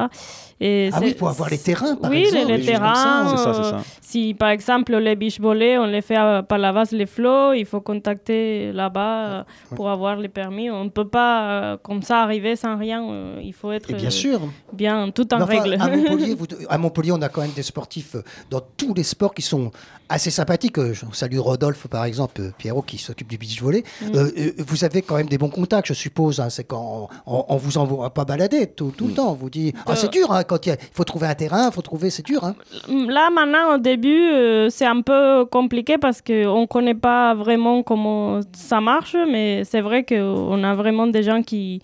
Et 0.64 0.90
Ah 0.92 1.00
oui, 1.02 1.14
pour 1.14 1.28
avoir 1.28 1.48
les 1.50 1.58
terrains, 1.58 1.96
par 1.96 2.08
oui, 2.10 2.18
exemple, 2.22 2.46
les, 2.46 2.46
des 2.46 2.56
les 2.58 2.64
ça. 2.66 2.72
terrains. 2.72 3.36
Ça, 3.36 3.48
euh, 3.50 3.62
ça. 3.70 3.80
Si 4.00 4.34
par 4.34 4.50
exemple 4.50 4.94
les 4.96 5.16
biches 5.16 5.40
volées, 5.40 5.76
on 5.78 5.86
les 5.86 6.02
fait 6.02 6.14
à 6.16 6.42
Palavas 6.42 6.88
les 6.92 7.06
flots, 7.06 7.52
il 7.52 7.64
faut 7.64 7.80
contacter 7.80 8.70
là-bas 8.72 9.26
euh, 9.26 9.42
pour 9.74 9.88
avoir 9.90 10.16
les 10.16 10.28
permis. 10.28 10.70
On 10.70 10.84
ne 10.84 10.90
peut 10.90 11.08
pas 11.08 11.50
euh, 11.50 11.76
comme 11.82 12.02
ça 12.02 12.20
arriver 12.22 12.54
sans 12.56 12.76
rien. 12.76 13.02
euh, 13.10 13.40
il 13.42 13.52
faut 13.54 13.72
être 13.72 13.90
Et 13.90 13.94
bien 13.94 14.08
euh, 14.08 14.10
sûr. 14.10 14.40
bien 14.72 15.10
tout 15.10 15.32
en 15.34 15.40
enfin, 15.40 15.46
règle. 15.62 15.76
à, 15.80 15.88
Montpellier, 15.88 16.34
vous- 16.38 16.46
à 16.68 16.78
Montpellier, 16.78 17.12
on 17.12 17.22
a 17.22 17.28
quand 17.28 17.40
même 17.40 17.52
des 17.56 17.62
sportifs 17.62 18.14
dans 18.50 18.60
tous 18.76 18.94
les 18.94 19.02
sports 19.02 19.34
qui 19.34 19.42
sont 19.42 19.70
assez 20.08 20.30
sympathiques. 20.30 20.78
Je 20.92 21.06
salue 21.12 21.38
Rodolphe, 21.38 21.86
par 21.88 22.04
exemple, 22.04 22.52
Pierrot, 22.58 22.82
qui 22.82 22.98
s'occupe 22.98 23.28
du 23.28 23.38
beach 23.38 23.60
volley. 23.62 23.82
Mm. 24.02 24.06
Euh, 24.14 24.52
vous 24.58 24.84
avez 24.84 25.00
quand 25.02 25.16
même 25.16 25.28
des 25.28 25.38
bons 25.38 25.48
contacts, 25.48 25.88
je 25.88 25.94
suppose. 25.94 26.38
hein. 26.38 26.50
C'est 26.50 26.64
quand 26.64 27.08
on, 27.26 27.44
on 27.48 27.56
vous 27.56 27.78
envoie 27.78 28.10
pas 28.12 28.24
balader 28.26 28.66
tout, 28.66 28.92
tout 28.96 29.06
le 29.08 29.14
temps. 29.14 29.30
On 29.32 29.34
vous 29.34 29.48
dit, 29.50 29.72
ah, 29.86 29.96
c'est 29.96 30.12
dur, 30.12 30.30
hein, 30.30 30.44
il 30.66 30.76
faut 30.92 31.04
trouver 31.04 31.26
un 31.26 31.34
terrain, 31.34 31.70
c'est 32.10 32.24
dur. 32.24 32.44
hein. 32.44 32.54
Là, 32.88 33.30
maintenant, 33.30 33.74
au 33.74 33.78
début, 33.78 34.22
euh, 34.32 34.68
c'est 34.70 34.86
un 34.86 35.00
peu 35.02 35.44
compliqué 35.50 35.98
parce 35.98 36.20
qu'on 36.22 36.62
ne 36.62 36.66
connaît 36.66 36.94
pas 36.94 37.34
vraiment 37.34 37.82
comment 37.82 38.40
ça 38.52 38.80
marche, 38.80 39.16
mais 39.30 39.64
c'est 39.64 39.80
vrai 39.80 40.04
qu'on 40.04 40.62
a 40.64 40.74
vraiment 40.74 41.06
des 41.06 41.22
gens 41.22 41.42
qui, 41.42 41.80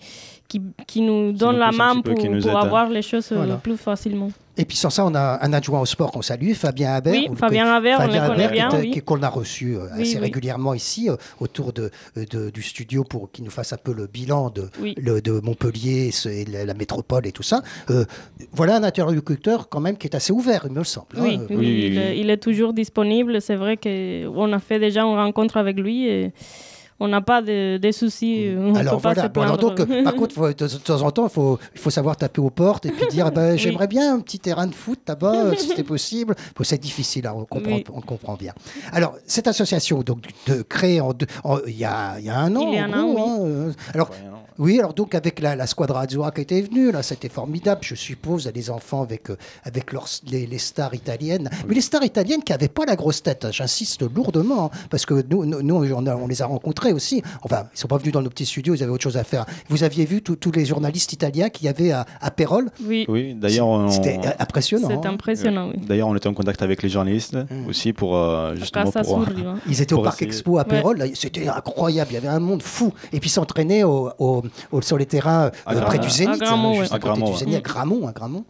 qui, 0.49 0.61
qui 0.87 1.01
nous 1.01 1.31
nous 1.31 1.51
la 1.51 1.71
main 1.71 2.01
peu, 2.01 2.13
pour, 2.15 2.25
pour 2.41 2.57
avoir 2.57 2.89
les 2.89 3.01
choses 3.03 3.31
euh, 3.31 3.35
Voilà. 3.37 3.55
plus 3.55 3.77
facilement. 3.77 4.29
Et 4.57 4.65
puis 4.65 4.75
sans 4.75 4.89
ça, 4.89 5.05
on 5.05 5.15
a 5.15 5.39
un 5.41 5.53
adjoint 5.53 5.79
au 5.79 5.85
sport 5.85 6.11
qu'on 6.11 6.21
salue, 6.21 6.51
Fabien 6.51 6.91
Haber. 6.91 7.11
Oui, 7.11 7.29
Fabien 7.37 7.65
Haber, 7.71 7.93
on 7.93 8.01
Fabien 8.01 8.23
le 8.23 8.29
connaît 8.33 8.49
bien, 8.49 8.69
oui. 8.77 9.01
qu'on 9.05 9.21
a 9.23 9.29
reçu 9.29 9.75
euh, 9.77 9.85
Oui, 9.95 10.01
assez 10.01 10.15
oui. 10.15 10.21
régulièrement 10.23 10.73
ici, 10.73 11.09
euh, 11.09 11.15
autour 11.39 11.71
de, 11.71 11.91
de- 12.17 12.49
du 12.49 12.61
studio 12.61 13.05
pour 13.05 13.31
qu'il 13.31 13.45
nous 13.45 13.51
fasse 13.51 13.71
un 13.71 13.77
peu 13.77 13.93
le 13.93 14.07
bilan 14.07 14.49
de, 14.49 14.69
Oui. 14.81 14.95
le- 14.97 15.21
de 15.21 15.39
Montpellier 15.39 16.09
et 16.25 16.45
la, 16.65 16.73
métropole 16.73 17.25
et 17.27 17.31
tout 17.31 17.43
ça. 17.43 17.61
Euh, 17.89 18.03
voilà 18.51 18.75
un 18.77 18.83
interlocuteur 18.83 19.69
quand 19.69 19.79
même 19.79 19.97
qui 19.97 20.07
est 20.07 20.15
assez 20.15 20.33
ouvert, 20.33 20.63
il 20.65 20.73
me 20.73 20.83
semble. 20.83 21.07
hein. 21.15 21.21
Oui, 21.21 21.39
oui, 21.51 21.55
oui, 21.55 21.83
il, 21.91 21.97
est- 21.97 22.19
il 22.19 22.29
est 22.29 22.37
toujours 22.37 22.73
disponible. 22.73 23.41
C'est 23.41 23.55
vrai 23.55 23.77
qu'on 23.77 24.51
a 24.51 24.59
fait 24.59 24.79
déjà 24.79 25.03
une 25.03 25.15
rencontre 25.15 25.55
avec 25.57 25.79
lui 25.79 26.07
et 26.09 26.33
on 26.99 27.07
n'a 27.07 27.21
pas 27.21 27.41
de, 27.41 27.77
de 27.77 27.91
soucis. 27.91 28.49
On 28.57 28.75
Alors 28.75 28.97
peut 28.97 29.01
pas 29.03 29.13
voilà, 29.13 29.23
se 29.23 29.27
Bon, 29.33 29.41
alors 29.41 29.57
plaindre. 29.57 29.75
donc, 29.75 29.89
euh, 29.89 30.03
par 30.03 30.15
contre, 30.15 30.35
faut- 30.35 30.47
de, 30.47 30.53
de 30.53 30.77
temps 30.77 31.01
en 31.01 31.11
temps, 31.11 31.27
il 31.27 31.29
faut, 31.31 31.59
il 31.73 31.79
faut 31.79 31.89
savoir 31.89 32.17
taper 32.17 32.41
aux 32.41 32.49
portes 32.49 32.85
et 32.85 32.91
puis 32.91 33.07
dire 33.07 33.31
ben, 33.35 33.57
j'aimerais 33.57 33.87
bien 33.87 34.15
un 34.15 34.19
petit 34.19 34.39
terrain 34.39 34.67
de 34.67 34.75
foot 34.75 34.99
là-bas, 35.07 35.33
euh, 35.45 35.55
si 35.57 35.67
c'était 35.69 35.83
possible. 35.95 36.35
Bon, 36.55 36.63
c'est 36.63 36.77
difficile, 36.77 37.27
hein, 37.27 37.33
on, 37.35 37.45
comprend, 37.45 37.75
Oui. 37.75 37.83
on 37.93 38.01
comprend 38.01 38.35
bien. 38.35 38.53
Alors, 38.91 39.15
cette 39.25 39.47
association, 39.47 40.01
donc, 40.01 40.23
de, 40.47 40.63
en 40.99 41.13
en- 41.43 41.59
il 41.67 41.77
y, 41.77 41.85
a, 41.85 42.19
il 42.19 42.25
y 42.25 42.29
a 42.29 42.37
un 42.39 42.55
an, 42.55 42.67
Il 42.71 42.75
y 42.75 42.77
a 42.79 42.85
un 42.85 42.93
an, 42.93 43.15
hein, 43.17 43.37
euh, 43.41 43.71
alors, 43.93 44.09
Ouais, 44.09 44.17
non. 44.29 44.38
Oui, 44.59 44.79
alors 44.79 44.93
donc 44.93 45.15
avec 45.15 45.39
la, 45.39 45.55
la 45.55 45.65
Squadra 45.65 46.01
Azzurra 46.01 46.31
qui 46.31 46.41
était 46.41 46.61
venue, 46.61 46.91
là, 46.91 47.01
c'était 47.01 47.29
formidable, 47.29 47.81
je 47.83 47.95
suppose, 47.95 48.51
les 48.53 48.69
enfants 48.69 49.01
avec, 49.01 49.29
euh, 49.29 49.37
avec 49.63 49.91
leurs, 49.93 50.07
les, 50.29 50.45
les 50.45 50.57
stars 50.57 50.93
italiennes. 50.93 51.49
Mais 51.67 51.75
les 51.75 51.81
stars 51.81 52.03
italiennes 52.03 52.43
qui 52.43 52.51
n'avaient 52.51 52.67
pas 52.67 52.85
la 52.85 52.95
grosse 52.95 53.23
tête, 53.23 53.45
hein, 53.45 53.51
j'insiste 53.51 54.03
lourdement, 54.13 54.65
hein, 54.65 54.77
parce 54.89 55.05
que 55.05 55.23
nous, 55.29 55.45
nous, 55.45 55.75
on, 55.93 56.05
a- 56.05 56.15
on 56.15 56.27
les 56.27 56.41
a 56.41 56.45
rencontrés 56.45 56.93
aussi. 56.93 57.21
Enfin, 57.43 57.67
ils 57.73 57.79
sont 57.79 57.87
pas 57.87 57.97
venus 57.97 58.13
dans 58.13 58.21
nos 58.21 58.29
petits 58.29 58.45
studios, 58.45 58.75
ils 58.75 58.83
avaient 58.83 58.91
autre 58.91 59.03
chose 59.03 59.17
à 59.17 59.23
faire. 59.23 59.45
Vous 59.69 59.83
aviez 59.83 60.05
vu 60.05 60.21
tous- 60.21 60.37
les 60.53 60.65
journalistes 60.65 61.13
italiens 61.13 61.49
qu'il 61.49 61.65
y 61.65 61.69
avait 61.69 61.91
à, 61.91 62.05
à 62.21 62.31
Pérol 62.31 62.69
Oui, 62.83 63.05
Oui, 63.07 63.33
d'ailleurs, 63.35 63.67
on- 63.67 63.89
C'était 63.89 64.19
impressionnant. 64.39 64.87
c'est 64.89 65.07
hein. 65.07 65.11
impressionnant. 65.13 65.69
Oui. 65.69 65.81
d'ailleurs, 65.85 66.07
on 66.09 66.15
était 66.15 66.27
en 66.27 66.33
contact 66.33 66.61
avec 66.61 66.83
les 66.83 66.89
journalistes 66.89 67.37
aussi 67.67 67.93
pour 67.93 68.17
euh, 68.17 68.55
justement 68.55 68.91
pour. 68.91 69.19
Hein. 69.19 69.59
Ils 69.67 69.81
étaient 69.81 69.93
au 69.93 70.01
Parc 70.01 70.15
essayer- 70.21 70.27
Expo 70.31 70.57
à 70.57 70.65
Pérol, 70.65 71.03
c'était 71.13 71.47
incroyable, 71.47 72.11
il 72.11 72.15
y 72.15 72.17
avait 72.17 72.27
un 72.27 72.39
monde 72.39 72.61
fou. 72.63 72.93
Et 73.13 73.19
puis 73.19 73.29
s'entraîner 73.29 73.83
au- 73.83 74.09
sur 74.81 74.97
les 74.97 75.05
terrains 75.05 75.51
À 75.65 75.73
euh, 75.73 75.81
près 75.85 75.99
du 75.99 76.07
à 76.07 76.09
Zénith, 76.09 76.39
Gramont, 76.41 76.69
hein, 76.69 76.71
ouais. 76.73 76.79
juste 76.81 76.91
à 76.91 76.95
À 76.95 76.99
côté 76.99 77.21
du. 77.21 77.37
Zénith, 77.37 77.55
à 77.57 77.61
Gramont, 77.61 78.07
à 78.07 78.11
Gramont. 78.11 78.45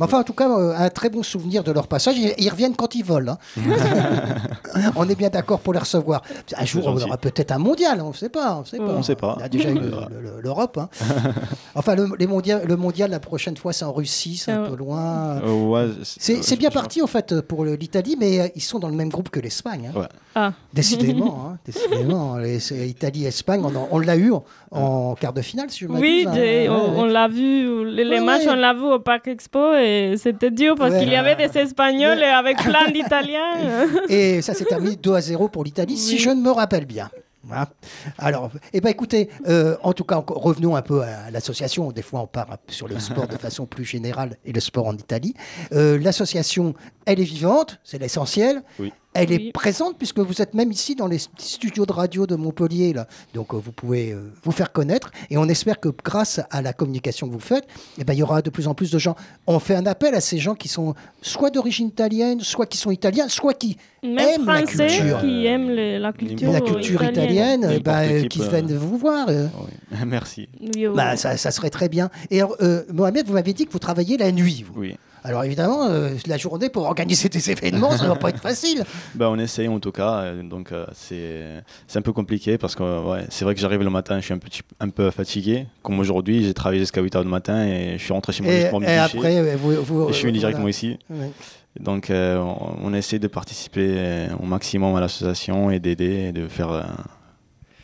Mais 0.00 0.06
enfin, 0.06 0.20
en 0.20 0.24
tout 0.24 0.32
cas, 0.32 0.48
euh, 0.50 0.74
un 0.76 0.88
très 0.88 1.10
bon 1.10 1.22
souvenir 1.22 1.62
de 1.62 1.70
leur 1.72 1.86
passage. 1.86 2.18
Et 2.18 2.34
ils 2.42 2.48
reviennent 2.48 2.74
quand 2.74 2.94
ils 2.94 3.04
volent. 3.04 3.32
hein. 3.58 3.60
on 4.96 5.08
est 5.08 5.14
bien 5.14 5.28
d'accord 5.28 5.60
pour 5.60 5.72
les 5.74 5.78
recevoir. 5.78 6.22
Un 6.56 6.64
jour, 6.64 6.86
on 6.86 6.92
gentil. 6.92 7.04
aura 7.04 7.18
peut-être 7.18 7.52
un 7.52 7.58
mondial, 7.58 8.00
on 8.02 8.08
ne 8.08 8.14
sait 8.14 8.28
pas. 8.30 8.56
On 8.60 8.64
sait 8.64 8.78
pas. 8.78 8.84
On 8.84 9.02
sait 9.02 9.14
pas. 9.14 9.36
On 9.38 9.44
a 9.44 9.48
déjà 9.48 9.70
eu 9.70 9.74
le- 9.78 9.90
le- 10.22 10.40
l'Europe. 10.40 10.78
hein. 10.78 10.88
enfin, 11.74 11.94
le, 11.94 12.08
les 12.18 12.26
le 12.26 12.76
mondial, 12.76 13.10
la 13.10 13.20
prochaine 13.20 13.56
fois, 13.56 13.72
c'est 13.74 13.84
en 13.84 13.92
Russie, 13.92 14.36
c'est 14.36 14.52
un 14.52 14.64
Ah 14.64 14.70
peu 14.70 14.76
loin. 14.76 15.40
Euh, 15.44 15.66
ouais, 15.68 15.88
C'est 16.02 16.42
c'est 16.42 16.56
bien 16.56 16.70
parti, 16.70 17.02
en 17.02 17.06
fait, 17.06 17.40
pour 17.42 17.64
le- 17.64 17.74
l'Italie, 17.74 18.16
mais 18.18 18.40
euh, 18.40 18.48
ils 18.56 18.62
sont 18.62 18.78
dans 18.78 18.88
le 18.88 18.94
même 18.96 19.10
groupe 19.10 19.28
que 19.28 19.40
l'Espagne. 19.40 19.90
hein. 19.94 19.98
Ouais. 20.00 20.06
Ah, 20.34 20.52
Décidément, 20.72 21.48
hein, 21.50 21.58
décidément. 21.66 22.36
Les- 22.38 22.60
c'est 22.60 22.88
Italie, 22.88 23.26
Espagne, 23.26 23.62
on, 23.64 23.74
en- 23.76 23.88
on 23.90 23.98
l'a 23.98 24.16
eu 24.16 24.32
en, 24.32 24.44
en 24.70 25.14
quart 25.16 25.32
de 25.32 25.42
finale, 25.42 25.70
si 25.70 25.80
je 25.80 25.88
m'abuse. 25.88 26.00
oui, 26.00 26.24
hein. 26.26 26.32
j'ai- 26.34 26.68
Ouais, 26.68 26.76
on, 26.96 27.04
l'a 27.04 27.26
vu, 27.26 27.84
les, 27.90 28.04
les 28.04 28.18
Ouais, 28.20 28.24
matchs, 28.24 28.42
ouais. 28.44 28.50
on 28.52 28.54
l'a 28.56 28.72
vu 28.72 28.84
au 28.84 29.00
Parc 29.00 29.26
Expo 29.26 29.74
et 29.74 29.89
c'était 30.16 30.50
dur 30.50 30.74
parce 30.76 30.92
Ouais. 30.92 31.00
qu'il 31.00 31.10
y 31.10 31.16
avait 31.16 31.36
des 31.36 31.58
Espagnols 31.58 32.18
et 32.20 32.24
avec 32.24 32.58
plein 32.58 32.90
d'Italiens. 32.90 33.54
Et 34.08 34.42
ça 34.42 34.54
s'est 34.54 34.64
terminé 34.64 34.96
2 34.96 35.14
à 35.14 35.20
0 35.20 35.48
pour 35.48 35.64
l'Italie, 35.64 35.96
si 35.96 36.18
je 36.18 36.30
ne 36.30 36.40
me 36.40 36.50
rappelle 36.50 36.86
bien. 36.86 37.10
Voilà. 37.42 37.68
Alors, 38.18 38.50
eh 38.74 38.82
ben, 38.82 38.90
écoutez, 38.90 39.30
euh, 39.48 39.74
en 39.82 39.94
tout 39.94 40.04
cas, 40.04 40.22
revenons 40.26 40.76
un 40.76 40.82
peu 40.82 41.00
à 41.02 41.30
l'association. 41.30 41.90
Des 41.90 42.02
fois, 42.02 42.20
on 42.20 42.26
part 42.26 42.58
sur 42.68 42.86
le 42.86 42.98
sport 43.08 43.28
de 43.28 43.36
façon 43.38 43.64
plus 43.66 43.84
générale 43.86 44.36
et 44.44 44.52
le 44.52 44.60
sport 44.60 44.86
en 44.86 44.94
Italie. 44.94 45.34
Euh, 45.72 45.98
l'association, 45.98 46.74
elle 47.06 47.18
est 47.18 47.24
vivante, 47.24 47.80
c'est 47.82 47.98
l'essentiel. 47.98 48.62
Oui. 48.78 48.92
Elle 49.12 49.28
Oui. 49.30 49.46
est 49.48 49.52
présente 49.52 49.98
puisque 49.98 50.20
vous 50.20 50.40
êtes 50.40 50.54
même 50.54 50.70
ici 50.70 50.94
dans 50.94 51.08
les 51.08 51.18
st- 51.18 51.28
studios 51.38 51.84
de 51.84 51.92
radio 51.92 52.28
de 52.28 52.36
Montpellier. 52.36 52.92
Là. 52.92 53.08
Donc, 53.34 53.52
euh, 53.52 53.56
vous 53.56 53.72
pouvez 53.72 54.12
euh, 54.12 54.30
vous 54.44 54.52
faire 54.52 54.70
connaître. 54.70 55.10
Et 55.30 55.36
on 55.36 55.46
espère 55.48 55.80
que 55.80 55.88
grâce 56.04 56.40
à 56.50 56.62
la 56.62 56.72
communication 56.72 57.26
que 57.26 57.32
vous 57.32 57.40
faites, 57.40 57.66
eh 57.98 58.04
ben, 58.04 58.12
il 58.12 58.20
y 58.20 58.22
aura 58.22 58.40
de 58.40 58.50
plus 58.50 58.68
en 58.68 58.74
plus 58.74 58.92
de 58.92 58.98
gens. 59.00 59.16
On 59.48 59.58
fait 59.58 59.74
un 59.74 59.84
appel 59.86 60.14
à 60.14 60.20
ces 60.20 60.38
gens 60.38 60.54
qui 60.54 60.68
sont 60.68 60.94
soit 61.22 61.50
d'origine 61.50 61.88
italienne, 61.88 62.40
soit 62.40 62.66
qui 62.66 62.78
sont 62.78 62.92
italiens, 62.92 63.28
soit 63.28 63.54
qui 63.54 63.76
Même 64.04 64.16
aiment 64.20 64.46
la 64.46 64.62
culture. 64.62 65.20
qui 65.20 65.44
aiment 65.46 65.70
le- 65.70 65.98
la 65.98 66.12
culture, 66.12 66.52
la 66.52 66.60
culture 66.60 67.02
italienne, 67.02 67.68
eh 67.68 67.80
ben, 67.80 68.28
qui 68.28 68.40
euh, 68.42 68.48
viennent 68.48 68.76
vous 68.76 68.96
voir. 68.96 69.26
euh. 69.28 69.48
Oui. 69.60 69.98
Merci. 70.06 70.48
Bah, 70.94 71.16
ça, 71.16 71.36
ça 71.36 71.50
serait 71.50 71.70
très 71.70 71.88
bien. 71.88 72.10
Et 72.30 72.40
alors, 72.40 72.54
euh, 72.62 72.84
Mohamed, 72.92 73.26
vous 73.26 73.32
m'avez 73.34 73.54
dit 73.54 73.66
que 73.66 73.72
vous 73.72 73.80
travaillez 73.80 74.16
la 74.18 74.30
nuit. 74.30 74.64
Vous. 74.72 74.80
Oui. 74.82 74.96
Alors 75.22 75.44
évidemment, 75.44 75.86
euh, 75.90 76.14
la 76.26 76.36
journée 76.38 76.70
pour 76.70 76.84
organiser 76.84 77.28
des 77.28 77.50
événements, 77.50 77.90
ça 77.96 78.04
ne 78.04 78.08
va 78.08 78.16
pas 78.16 78.30
être 78.30 78.40
facile. 78.40 78.84
Bah, 79.14 79.28
on 79.30 79.38
essaye 79.38 79.68
en 79.68 79.78
tout 79.80 79.92
cas, 79.92 80.20
euh, 80.20 80.42
donc 80.42 80.72
euh, 80.72 80.86
c'est 80.94 81.62
c'est 81.86 81.98
un 81.98 82.02
peu 82.02 82.12
compliqué 82.12 82.56
parce 82.58 82.74
que 82.74 82.82
euh, 82.82 83.02
ouais, 83.02 83.24
c'est 83.28 83.44
vrai 83.44 83.54
que 83.54 83.60
j'arrive 83.60 83.82
le 83.82 83.90
matin, 83.90 84.18
je 84.20 84.24
suis 84.24 84.34
un, 84.34 84.38
petit, 84.38 84.62
un 84.78 84.88
peu 84.88 85.10
fatigué. 85.10 85.66
Comme 85.82 85.98
aujourd'hui, 85.98 86.44
j'ai 86.44 86.54
travaillé 86.54 86.80
jusqu'à 86.80 87.02
8h 87.02 87.22
du 87.22 87.28
matin 87.28 87.66
et 87.66 87.98
je 87.98 88.02
suis 88.04 88.12
rentré 88.12 88.32
chez 88.32 88.42
moi 88.42 88.52
Et, 88.52 88.56
juste 88.60 88.70
pour 88.70 88.80
me 88.80 88.86
et 88.86 88.96
après, 88.96 89.56
vous, 89.56 89.82
vous- 89.82 90.08
et 90.08 90.12
je 90.12 90.16
suis 90.18 90.26
venu 90.26 90.38
directement 90.38 90.62
voilà. 90.64 90.70
ici. 90.70 90.98
Ouais. 91.10 91.30
Donc 91.78 92.06
on, 92.10 92.56
on 92.82 92.94
essaie 92.94 93.18
de 93.18 93.28
participer 93.28 94.26
au 94.40 94.46
maximum 94.46 94.94
à 94.96 95.00
l'association 95.00 95.70
et 95.70 95.78
d'aider 95.80 96.28
et 96.28 96.32
de 96.32 96.48
faire 96.48 96.86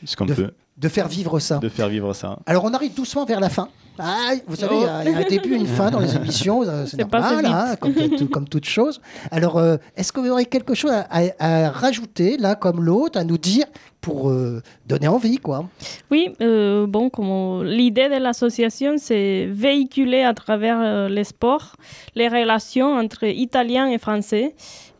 ce 0.05 0.17
qu'on 0.17 0.27
peut, 0.27 0.53
De 0.79 0.89
faire 0.89 1.09
vivre 1.09 1.39
ça. 1.41 1.59
de 1.59 1.69
faire 1.69 1.89
vivre 1.89 2.13
ça. 2.13 2.39
Alors 2.47 2.65
on 2.65 2.75
arrive 2.75 2.95
doucement 2.95 3.25
vers 3.25 3.41
la 3.41 3.49
fin. 3.49 3.69
Ah, 3.99 4.33
vous 4.47 4.57
savez, 4.57 4.75
il 4.77 4.83
y 4.83 4.85
a- 4.85 5.05
il 5.05 5.11
y, 5.11 5.15
a 5.15 5.19
un 5.21 5.23
début, 5.23 5.55
une 5.55 5.67
fin 5.67 5.91
dans 5.91 6.01
les 6.01 6.15
émissions, 6.17 6.63
euh, 6.65 6.85
c'est 6.87 6.99
normal, 6.99 7.47
hein, 7.47 7.77
comme, 7.81 7.95
tout- 7.95 8.29
comme 8.31 8.47
toute 8.47 8.67
chose. 8.67 9.01
Alors, 9.31 9.57
euh, 9.57 9.79
est-ce 9.97 10.13
que 10.13 10.21
vous 10.21 10.29
aurez 10.29 10.45
quelque 10.45 10.75
chose 10.75 10.91
à, 10.91 11.07
à- 11.09 11.65
à 11.67 11.71
rajouter, 11.71 12.37
l'un 12.37 12.57
comme 12.57 12.85
l'autre, 12.85 13.19
à 13.19 13.25
nous 13.25 13.39
dire 13.39 13.65
pour 14.07 14.31
euh, 14.31 14.63
donner 14.87 15.09
envie, 15.09 15.39
quoi. 15.39 15.69
Oui, 16.13 16.31
euh, 16.41 16.87
bon, 16.87 17.11
comme 17.11 17.65
l'idée 17.65 18.09
de 18.09 18.23
l'association, 18.23 18.99
c'est 18.99 19.49
véhiculer 19.51 20.23
à 20.23 20.33
travers 20.33 20.79
euh, 20.81 21.09
les 21.09 21.25
sports 21.25 21.75
les 22.15 22.29
relations 22.29 22.95
entre 22.95 23.25
Italiens 23.25 23.89
et 23.89 23.99
Français, 23.99 24.55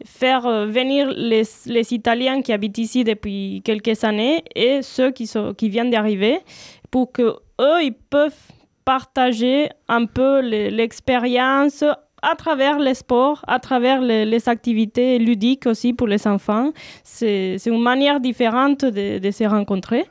faire 0.05 0.67
venir 0.67 1.13
les, 1.17 1.45
les 1.67 1.95
Italiens 1.95 2.43
qui 2.43 2.53
habitent 2.53 2.79
ici 2.79 3.05
depuis 3.05 3.63
quelques 3.65 4.03
années 4.03 4.43
et 4.57 4.83
ceux 4.83 5.13
qui, 5.13 5.29
sont, 5.29 5.55
qui 5.55 5.69
viennent 5.69 5.91
d'arriver 5.91 6.41
pour 6.91 7.13
que 7.13 7.37
eux 7.61 7.83
ils 7.85 7.95
peuvent 8.11 8.35
partager 8.85 9.69
un 9.89 10.05
peu 10.07 10.41
l'expérience 10.41 11.85
à 12.33 12.35
travers 12.35 12.79
les 12.79 12.95
sports, 12.95 13.41
à 13.47 13.59
travers 13.59 14.01
les, 14.01 14.25
les 14.25 14.49
activités 14.49 15.19
ludiques 15.19 15.67
aussi 15.67 15.93
pour 15.93 16.09
les 16.09 16.27
enfants. 16.27 16.71
C'est 17.05 17.57
c'est 17.59 17.71
une 17.71 17.83
manière 17.83 18.19
différente 18.21 18.85
de, 18.85 19.19
de 19.19 19.31
se 19.31 19.45
rencontrer. 19.45 20.05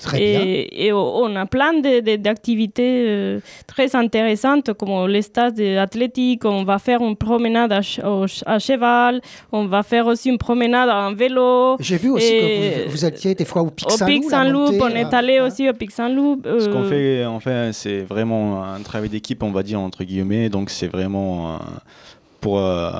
Très 0.00 0.18
bien. 0.18 0.40
Et, 0.44 0.86
et 0.86 0.92
on 0.92 1.36
a 1.36 1.46
plein 1.46 1.74
de- 1.74 2.00
de- 2.00 2.16
d'activités 2.16 3.04
euh, 3.06 3.40
très 3.66 3.94
intéressantes 3.94 4.72
comme 4.72 5.06
les 5.08 5.22
stades 5.22 5.60
athlétiques. 5.60 6.44
On 6.44 6.64
va 6.64 6.78
faire 6.78 7.00
une 7.02 7.16
promenade 7.16 7.72
à, 7.72 7.80
au 8.08 8.26
cheval. 8.26 9.20
On 9.52 9.66
va 9.66 9.82
faire 9.82 10.06
aussi 10.06 10.28
une 10.30 10.38
promenade 10.38 10.88
en 10.88 11.12
vélo. 11.14 11.76
J'ai 11.80 11.98
vu 11.98 12.10
aussi 12.10 12.32
Et- 12.34 12.40
que 12.40 12.84
vous, 12.86 12.90
vous 12.92 13.04
étiez 13.04 13.34
des 13.34 13.44
fois 13.44 13.62
au 13.62 13.70
Pic 13.70 13.86
Au 13.86 13.90
Saint-Loup. 14.30 14.70
On 14.80 14.88
est 14.88 15.12
allé 15.14 15.40
aussi 15.40 15.68
au 15.68 15.72
Pic 15.74 15.90
Saint-Loup. 15.90 16.40
Ce 16.44 16.68
qu'on 16.68 16.84
euh, 16.84 16.88
fait, 16.88 17.24
en 17.26 17.40
fait, 17.40 17.72
c'est 17.72 18.00
vraiment 18.00 18.62
un 18.64 18.80
travail 18.80 19.08
d'équipe, 19.10 19.42
on 19.42 19.50
va 19.52 19.62
dire 19.62 19.80
entre 19.80 20.02
guillemets. 20.04 20.48
Donc 20.48 20.70
c'est 20.70 20.88
vraiment 20.88 21.56
euh, 21.56 21.56
pour 22.40 22.58
euh, 22.58 22.92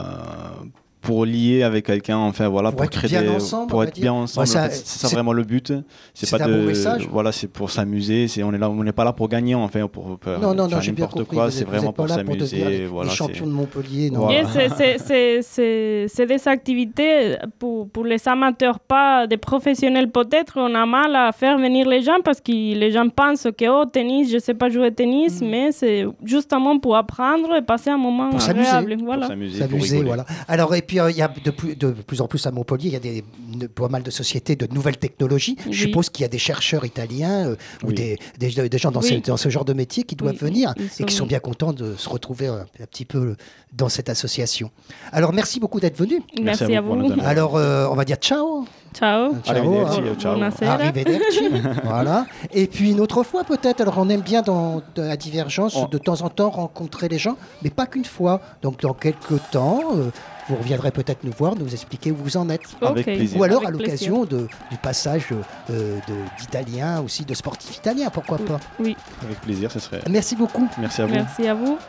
pour 1.01 1.25
lier 1.25 1.63
avec 1.63 1.87
quelqu'un, 1.87 2.19
enfin 2.19 2.49
voilà, 2.49 2.71
Pour 2.71 2.77
pour, 2.77 2.85
être 2.85 2.91
créer 2.93 3.09
bien 3.11 3.23
des- 3.23 3.29
ensemble, 3.31 3.69
pour 3.71 3.83
être 3.85 3.95
dire. 3.95 4.03
bien 4.03 4.13
ensemble. 4.13 4.43
Ouais, 4.43 4.47
ça- 4.53 4.61
en 4.61 4.69
fait, 4.69 4.83
c'est 4.85 4.99
ça 4.99 5.09
vraiment 5.09 5.33
le 5.33 5.45
but. 5.45 5.73
c'est 6.13 6.31
pas 6.31 6.45
un 6.45 6.49
de 6.49 6.53
bon 6.55 6.67
message. 6.67 7.09
voilà, 7.11 7.33
c'est 7.33 7.47
pour 7.47 7.71
s'amuser. 7.71 8.29
C'est 8.29 8.43
on 8.43 8.53
est 8.53 8.59
là, 8.59 8.69
on 8.69 8.85
n'est 8.85 8.93
pas 8.93 9.05
là 9.05 9.13
pour 9.13 9.29
gagner, 9.29 9.55
enfin 9.55 9.87
pour, 9.89 10.19
pour 10.19 10.33
Non, 10.39 10.55
non, 10.55 10.69
non, 10.69 10.69
faire 10.81 10.93
n'importe 10.93 11.25
quoi. 11.25 11.51
C'est 11.51 11.65
vraiment 11.65 11.93
pour 11.93 12.09
s'amuser. 12.09 12.87
Voilà, 12.87 13.07
les 13.07 13.11
c'est- 13.11 13.17
champions 13.17 13.47
de 13.47 13.53
Montpellier. 13.53 14.11
Non. 14.11 14.21
Voilà. 14.21 14.45
C'est- 14.53 14.69
c'est- 14.77 14.99
c'est- 14.99 15.43
c'est 15.43 16.07
c'est 16.09 16.27
des 16.27 16.49
activités 16.49 17.37
pour, 17.59 17.89
pour 17.89 18.05
les 18.05 18.27
amateurs, 18.29 18.79
pas 18.81 19.27
des 19.27 19.37
professionnels 19.37 20.11
peut-être. 20.11 20.55
On 20.57 20.75
a 20.75 20.87
mal 20.87 21.17
à 21.17 21.33
faire 21.33 21.59
venir 21.59 21.89
les 21.89 22.03
gens 22.03 22.21
parce 22.25 22.41
que 22.41 22.53
les 22.53 22.91
gens 22.93 23.09
pensent 23.09 23.49
que 23.57 23.69
oh, 23.69 23.85
tennis, 23.87 24.29
je 24.31 24.35
ne 24.37 24.41
sais 24.41 24.55
pas 24.55 24.69
jouer 24.69 24.93
tennis, 24.93 25.41
mais 25.43 25.73
c'est 25.73 26.05
justement 26.25 26.79
pour 26.79 26.97
apprendre 26.97 27.55
et 27.57 27.63
passer 27.63 27.91
un 27.91 27.97
moment 27.99 28.31
Pour 28.31 28.43
agréable. 28.49 28.97
pour 28.99 29.07
Voilà. 29.07 29.27
s'amuser, 29.29 29.61
pour 29.61 29.71
s'amuser, 29.71 30.03
voilà. 30.03 30.25
Alors, 30.49 30.75
et 30.75 30.83
puis, 30.91 30.99
euh, 30.99 31.09
il 31.11 31.17
y 31.17 31.23
a 31.23 31.29
de 31.29 31.51
plus, 31.53 31.77
de 31.77 31.91
plus 31.93 32.21
en 32.21 32.27
plus 32.27 32.45
à 32.49 32.51
Montpellier, 32.51 32.89
il 32.89 32.93
y 32.93 32.97
a 32.97 33.01
des, 33.01 33.23
de- 33.55 33.69
pas 33.69 33.87
mal 33.89 34.03
de 34.03 34.11
sociétés 34.11 34.57
de 34.57 34.67
nouvelles 34.75 34.97
technologies. 34.97 35.57
Je 35.71 35.85
suppose 35.87 36.11
qu'il 36.11 36.23
y 36.23 36.25
a 36.25 36.29
des 36.29 36.39
chercheurs 36.39 36.85
italiens 36.85 37.47
euh, 37.51 37.57
ou 37.85 37.89
Oui. 37.89 37.95
des, 37.95 38.19
des, 38.39 38.69
des 38.69 38.79
gens 38.79 38.91
dans, 38.91 39.01
Oui. 39.01 39.21
ce, 39.25 39.31
dans 39.31 39.37
ce 39.37 39.49
genre 39.51 39.65
de 39.65 39.73
métier 39.73 40.03
qui 40.03 40.17
doivent 40.17 40.33
Oui, 40.43 40.49
venir 40.49 40.75
ils 40.79 41.03
et 41.03 41.05
qui 41.05 41.15
sont- 41.15 41.27
bien 41.27 41.39
contents 41.39 41.73
de 41.73 41.95
se 41.97 42.09
retrouver 42.09 42.49
un, 42.49 42.67
un 42.83 42.87
petit 42.91 43.05
peu 43.05 43.37
dans 43.73 43.89
cette 43.89 44.09
association. 44.09 44.73
Alors, 45.13 45.33
merci 45.33 45.61
beaucoup 45.61 45.79
d'être 45.79 45.97
venu. 45.97 46.17
Merci, 46.43 46.65
Merci 46.65 46.75
à 46.75 46.79
à 46.79 46.81
vous 46.81 46.97
vous. 46.99 47.15
Alors, 47.25 47.57
euh, 47.57 47.87
on 47.89 47.95
va 47.95 48.05
dire 48.05 48.17
ciao. 48.17 48.65
Ciao. 48.93 49.33
Ciao. 49.45 49.57
Arrivederci, 49.57 50.01
hein. 50.01 50.51
ciao. 50.51 50.69
Arrivederci. 50.69 51.45
voilà. 51.85 52.27
Et 52.53 52.67
puis 52.67 52.91
une 52.91 53.01
autre 53.01 53.23
fois 53.23 53.45
peut-être. 53.45 53.81
Alors 53.81 53.99
on 53.99 54.09
aime 54.09 54.23
bien 54.23 54.43
dans 54.43 54.83
la 54.97 55.17
divergence 55.17 55.77
de 55.89 55.99
temps 55.99 56.23
en 56.23 56.29
temps 56.29 56.51
rencontrer 56.51 57.09
les 57.09 57.19
gens, 57.19 57.37
mais 57.63 57.71
pas 57.71 57.87
qu'une 57.87 58.05
fois. 58.05 58.41
Donc 58.63 58.81
dans 58.81 58.93
quelques 58.95 59.39
temps, 59.53 59.83
euh, 59.95 60.11
vous 60.51 60.57
reviendrez 60.57 60.91
peut-être 60.91 61.23
nous 61.25 61.33
voir, 61.37 61.55
nous 61.57 61.73
expliquer 61.73 62.11
où 62.11 62.17
vous 62.17 62.37
en 62.37 62.49
êtes. 62.51 62.63
Avec 62.83 63.07
Ok. 63.09 63.15
plaisir. 63.15 63.39
Ou 63.39 63.45
alors 63.45 63.59
Avec 63.65 63.69
à 63.69 63.73
l'occasion 63.73 64.25
de- 64.25 64.49
du 64.71 64.77
passage 64.83 65.29
euh, 65.71 65.97
de- 66.09 66.41
d'Italiens, 66.41 67.01
aussi 67.03 67.25
de 67.25 67.35
sportifs 67.35 67.77
italiens, 67.77 68.11
pourquoi 68.11 68.39
pas. 68.39 68.59
Oui, 68.79 68.97
Avec 69.25 69.41
plaisir, 69.41 69.71
ce 69.71 69.79
serait. 69.79 70.01
Merci 70.11 70.35
beaucoup. 70.37 70.69
Merci 70.79 71.03
à 71.03 71.07
vous. 71.07 71.15
merci 71.15 71.47
à 71.49 71.55
vous.« 71.55 71.79